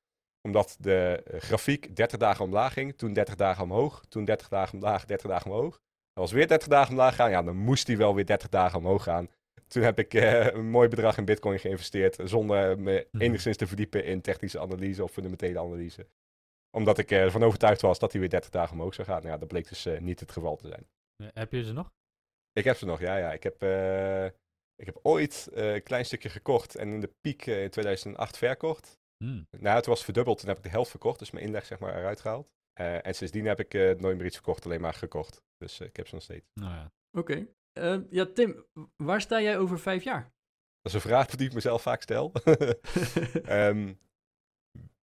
[0.42, 5.04] omdat de grafiek 30 dagen omlaag ging, toen 30 dagen omhoog, toen 30 dagen omlaag,
[5.04, 5.80] 30 dagen omhoog.
[6.20, 9.02] Was weer 30 dagen omlaag gaan, ja, dan moest die wel weer 30 dagen omhoog
[9.02, 9.28] gaan.
[9.66, 13.22] Toen heb ik eh, een mooi bedrag in bitcoin geïnvesteerd, zonder me Mhm.
[13.22, 16.06] enigszins te verdiepen in technische analyse of fundamentele analyse.
[16.70, 19.18] Omdat ik ervan overtuigd was dat hij weer 30 dagen omhoog zou gaan.
[19.20, 20.86] Nou ja, dat bleek dus eh, niet het geval te zijn.
[21.16, 21.92] Eh, heb je ze nog?
[22.52, 23.32] Ik heb ze nog, ja, ja.
[23.32, 24.24] Ik heb, eh,
[24.76, 28.36] ik heb ooit eh, een klein stukje gekocht en in de piek eh, in 2008
[28.38, 28.98] verkocht.
[29.24, 29.46] Hmm.
[29.50, 31.96] Nou, het was verdubbeld, toen heb ik de helft verkocht, dus mijn inleg zeg maar
[31.96, 32.48] eruit gehaald.
[32.74, 35.42] Eh, en sindsdien heb ik eh, nooit meer iets verkocht, alleen maar gekocht.
[35.56, 36.46] Dus eh, ik heb ze nog steeds.
[36.54, 36.92] Nou ja.
[37.18, 37.46] Oké.
[38.10, 38.64] Ja, Tim,
[38.96, 40.32] waar sta jij over vijf jaar?
[40.84, 42.32] Dat is een vraag die ik mezelf vaak stel.
[43.44, 43.94] Ehm,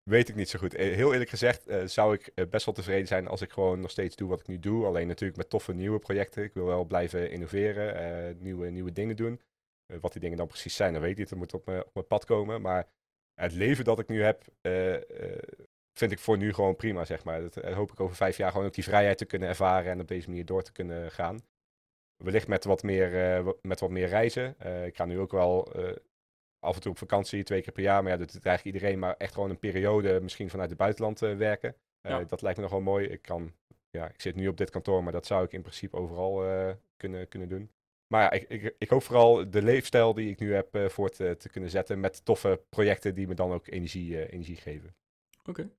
[0.03, 0.73] weet ik niet zo goed.
[0.73, 4.15] Heel eerlijk gezegd eh, zou ik best wel tevreden zijn als ik gewoon nog steeds
[4.15, 4.85] doe wat ik nu doe.
[4.85, 6.43] Alleen natuurlijk met toffe nieuwe projecten.
[6.43, 9.41] Ik wil wel blijven innoveren, eh, nieuwe, nieuwe dingen doen.
[10.01, 11.29] Wat die dingen dan precies zijn, dat weet ik niet.
[11.29, 12.61] Dat moet op mijn, op mijn pad komen.
[12.61, 12.87] Maar
[13.41, 15.37] het leven dat ik nu heb, eh, eh,
[15.93, 17.41] vind ik voor nu gewoon prima, zeg maar.
[17.41, 19.99] Dat eh, hoop ik over vijf jaar gewoon ook die vrijheid te kunnen ervaren en
[19.99, 21.39] op deze manier door te kunnen gaan.
[22.23, 24.59] Wellicht met wat meer, eh, met wat meer reizen.
[24.59, 25.73] Eh, ik ga nu ook wel
[26.59, 28.03] af en toe op vakantie, twee keer per jaar.
[28.03, 28.99] Maar ja, dat doet eigenlijk iedereen.
[28.99, 31.75] Maar echt gewoon een periode misschien vanuit het buitenland werken.
[32.01, 32.23] Ja.
[32.23, 33.07] Dat lijkt me nog wel mooi.
[33.07, 33.53] Ik kan,
[33.89, 36.43] ja, ik zit nu op dit kantoor, maar dat zou ik in principe overal
[36.97, 37.71] kunnen, kunnen doen.
[38.07, 41.35] Maar ja, ik, ik, ik hoop vooral de leefstijl die ik nu heb voort te,
[41.37, 44.95] te kunnen zetten met toffe projecten die me dan ook energie, energie geven.
[45.45, 45.69] Oké.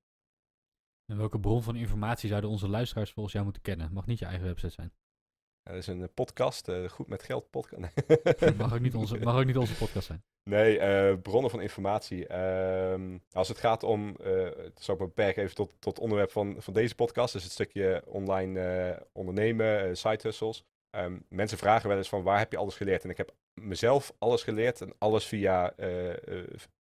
[1.05, 3.93] En welke bron van informatie zouden onze luisteraars volgens jou moeten kennen?
[3.93, 4.93] Mag niet je eigen website zijn.
[5.63, 7.81] Dat is een eh, podcast, eh, goed met geld podcast.
[8.57, 10.23] Mag ook niet onze, mag ook niet onze podcast zijn.
[10.49, 12.27] Nee, eh, bronnen van informatie.
[12.27, 16.31] Ehm, als het gaat om, het zal ik me beperken even tot, tot het onderwerp
[16.31, 20.63] van, van deze podcast, dus het stukje online ondernemen, side hustles.
[20.89, 23.03] Ehm, mensen vragen wel eens van waar heb je alles geleerd?
[23.03, 25.73] En ik heb mezelf alles geleerd en alles via,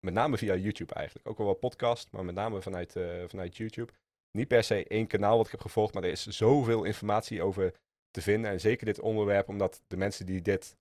[0.00, 1.28] met name via YouTube eigenlijk.
[1.28, 2.96] Ook wel wat podcast, maar met name vanuit,
[3.26, 3.92] vanuit YouTube.
[4.36, 7.74] Niet per se één kanaal wat ik heb gevolgd, maar er is zoveel informatie over
[8.10, 8.50] te vinden.
[8.50, 10.76] En zeker dit onderwerp, omdat de mensen die dit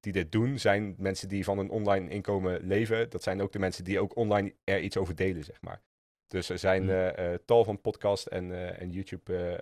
[0.00, 3.10] die dit doen, zijn mensen die van een online inkomen leven.
[3.10, 5.82] Dat zijn ook de mensen die ook online er iets over delen, zeg maar.
[6.26, 6.90] Dus er zijn Hmm.
[6.90, 9.60] eh, eh, tal van podcast en, eh, en YouTube,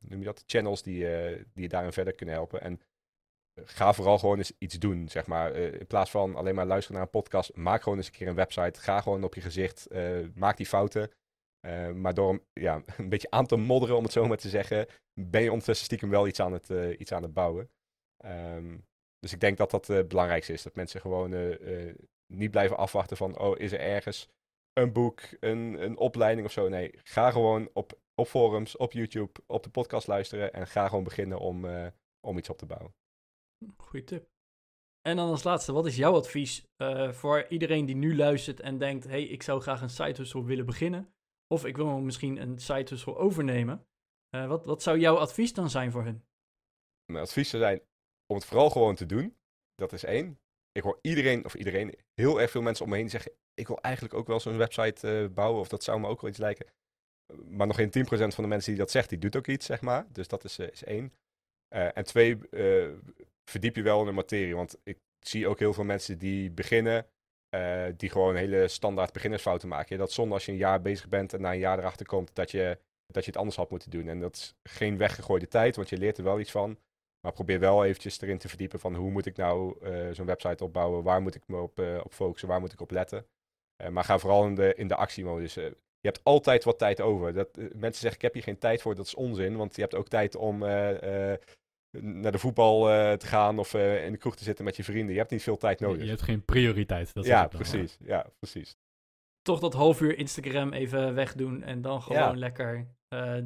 [0.00, 1.04] noem je dat, channels die,
[1.52, 2.60] die je daarin verder kunnen helpen.
[2.60, 2.80] En
[3.64, 5.54] ga vooral gewoon eens iets doen, zeg maar.
[5.54, 8.34] In plaats van alleen maar luisteren naar een podcast, maak gewoon eens een keer een
[8.34, 8.80] website.
[8.80, 9.88] Ga gewoon op je gezicht,
[10.34, 11.10] maak die fouten.
[11.64, 14.86] Eh, maar door ja, een beetje aan te modderen, om het zo maar te zeggen,
[15.20, 17.70] ben je ondertussen stiekem wel iets aan het, eh, iets aan het bouwen.
[18.16, 18.78] Ehm,
[19.18, 20.62] dus ik denk dat dat eh, het belangrijkste is.
[20.62, 21.58] Dat mensen gewoon
[22.26, 24.28] niet blijven afwachten van, oh, is er ergens
[24.72, 26.68] een boek, een, een opleiding of zo.
[26.68, 31.04] Nee, ga gewoon op, op forums, op YouTube, op de podcast luisteren en ga gewoon
[31.04, 31.66] beginnen om,
[32.26, 32.94] om iets op te bouwen.
[33.76, 34.28] Goeie tip.
[35.00, 36.64] En dan als laatste, wat is jouw advies
[37.10, 40.66] voor iedereen die nu luistert en denkt, hey, ik zou graag een side hustle willen
[40.66, 41.14] beginnen?
[41.54, 43.86] Of ik wil misschien een side hustle overnemen.
[44.28, 46.24] Eh, wat, wat zou jouw advies dan zijn voor hun?
[47.12, 47.80] Mijn advies zou zijn
[48.26, 49.36] om het vooral gewoon te doen.
[49.74, 50.38] Dat is één.
[50.72, 53.80] Ik hoor iedereen, of iedereen, heel erg veel mensen om me heen zeggen, ik wil
[53.80, 56.66] eigenlijk ook wel zo'n website eh, bouwen, of dat zou me ook wel iets lijken.
[57.48, 59.80] Maar nog geen 10% van de mensen die dat zegt, die doet ook iets, zeg
[59.80, 60.06] maar.
[60.12, 61.12] Dus dat is, eh, is één.
[61.68, 62.38] En twee,
[63.44, 64.56] verdiep je wel in de materie.
[64.56, 67.06] Want ik zie ook heel veel mensen die beginnen,
[67.54, 69.98] eh, die gewoon hele standaard beginnersfouten maken.
[69.98, 72.50] Dat zonde als je een jaar bezig bent en na een jaar erachter komt dat
[72.50, 74.08] je, dat je het anders had moeten doen.
[74.08, 76.78] En dat is geen weggegooide tijd, want je leert er wel iets van.
[77.20, 80.64] Maar probeer wel eventjes erin te verdiepen van hoe moet ik nou eh, zo'n website
[80.64, 83.26] opbouwen, waar moet ik me op, eh, op focussen, waar moet ik op letten.
[83.90, 85.54] Maar ga vooral in de, in de actiemodus.
[85.54, 87.32] Je hebt altijd wat tijd over.
[87.32, 89.56] Dat, mensen zeggen ik heb hier geen tijd voor, dat is onzin.
[89.56, 90.62] Want je hebt ook tijd om
[92.00, 94.84] naar de voetbal eh, te gaan of eh, in de kroeg te zitten met je
[94.84, 95.12] vrienden.
[95.12, 96.02] Je hebt niet veel tijd nodig.
[96.02, 97.14] Je hebt geen prioriteit.
[97.14, 97.60] Dat is ja, het dan.
[97.60, 97.96] precies.
[98.00, 98.76] Ja, precies.
[99.42, 102.34] Toch dat half uur Instagram even wegdoen en dan gewoon Ja.
[102.34, 103.36] lekker, eh,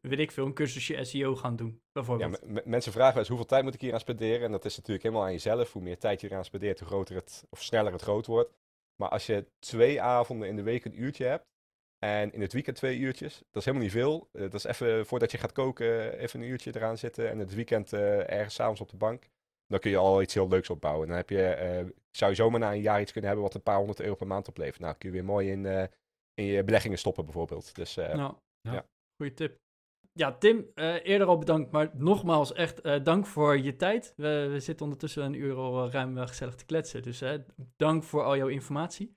[0.00, 2.46] weet ik veel, een cursusje SEO gaan doen, Ja, bijvoorbeeld.
[2.46, 4.42] m- mensen vragen wel eens hoeveel tijd moet ik hier aan spenderen.
[4.44, 5.72] En dat is natuurlijk helemaal aan jezelf.
[5.72, 8.52] Hoe meer tijd je eraan spendeert, hoe groter het, of sneller het groot wordt.
[8.96, 11.46] Maar als je twee avonden in de week een uurtje hebt.
[12.04, 13.38] En in het weekend twee uurtjes.
[13.38, 14.28] Dat is helemaal niet veel.
[14.32, 17.30] Eh, dat is even voordat je gaat koken, even een uurtje eraan zitten.
[17.30, 19.28] En het weekend eh, ergens s'avonds op de bank.
[19.66, 21.08] Dan kun je al iets heel leuks opbouwen.
[21.08, 23.62] Dan heb je, eh, zou je zomaar na een jaar iets kunnen hebben wat een
[23.62, 24.80] paar honderd euro per maand oplevert.
[24.80, 25.84] Nou, kun je weer mooi in, eh,
[26.34, 27.74] in je beleggingen stoppen bijvoorbeeld.
[27.74, 28.72] Dus eh, Nou, Ja.
[28.72, 28.86] ja.
[29.16, 29.62] goede tip.
[30.12, 34.12] Ja, Tim, eh, eerder al bedankt, maar nogmaals echt eh, dank voor je tijd.
[34.16, 37.38] We, we zitten ondertussen een uur al eh, ruim eh, gezellig te kletsen, dus eh,
[37.76, 39.16] dank voor al jouw informatie.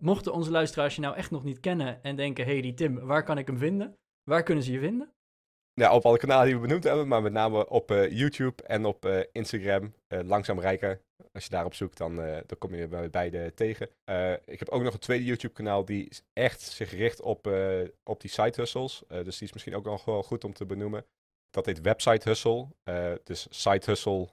[0.00, 3.22] Mochten onze luisteraars je nou echt nog niet kennen en denken, hey die Tim, waar
[3.22, 3.96] kan ik hem vinden?
[4.24, 5.10] Waar kunnen ze je vinden?
[5.80, 8.84] Ja, op alle kanalen die we benoemd hebben, maar met name op eh, YouTube en
[8.84, 9.94] op eh, Instagram.
[10.06, 11.00] eh, langzaam rijker.
[11.32, 13.86] Als je daarop zoekt, dan, dan kom je bij beide tegen.
[14.44, 17.50] Ik heb ook nog een tweede YouTube-kanaal die echt zich richt op,
[18.04, 19.02] op die side hustles.
[19.08, 21.04] Dus die is misschien ook nog wel goed om te benoemen.
[21.50, 22.68] Dat heet Website Hustle.
[23.24, 24.28] Dus side hustle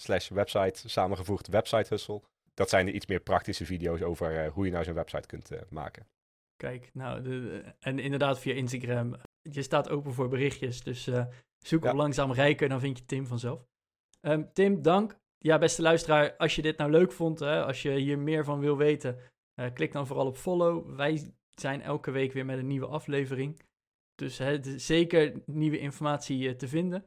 [0.00, 2.22] slash website, samengevoegd website hustle.
[2.58, 5.50] Dat zijn de iets meer praktische video's over eh, hoe je nou zo'n website kunt
[5.50, 6.06] eh, maken.
[6.56, 9.16] Kijk, nou, de, de- en inderdaad via Instagram.
[9.42, 11.26] Je staat open voor berichtjes, dus eh,
[11.58, 11.90] zoek Ja.
[11.90, 13.66] op Langzaam Rijker, dan vind je Tim vanzelf.
[14.20, 15.18] Ehm, Tim, dank.
[15.38, 18.60] Ja, beste luisteraar, als je dit nou leuk vond, hè, als je hier meer van
[18.60, 19.18] wil weten,
[19.74, 20.96] klik dan vooral op follow.
[20.96, 23.60] Wij zijn elke week weer met een nieuwe aflevering.
[24.14, 27.04] Dus hè, zeker nieuwe informatie te vinden.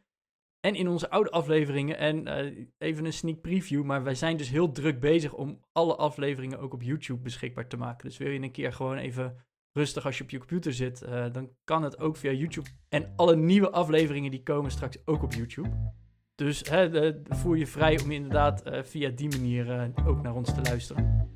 [0.62, 4.50] En in onze oude afleveringen, en eh, even een sneak preview, maar wij zijn dus
[4.50, 8.08] heel druk bezig om alle afleveringen ook op YouTube beschikbaar te maken.
[8.08, 9.36] Dus wil je een keer gewoon even
[9.72, 12.70] rustig als je op je computer zit, eh, dan kan het ook via YouTube.
[12.90, 15.94] En alle nieuwe afleveringen die komen straks ook op YouTube.
[16.36, 20.62] Dus hè, voel je vrij om inderdaad eh, via die manier ook naar ons te
[20.62, 21.30] luisteren.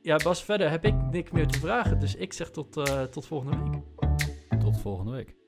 [0.00, 2.72] Ja, Bas, verder heb ik niks meer te vragen, dus ik zeg tot,
[3.10, 3.82] tot volgende week.
[4.60, 5.41] Tot volgende week.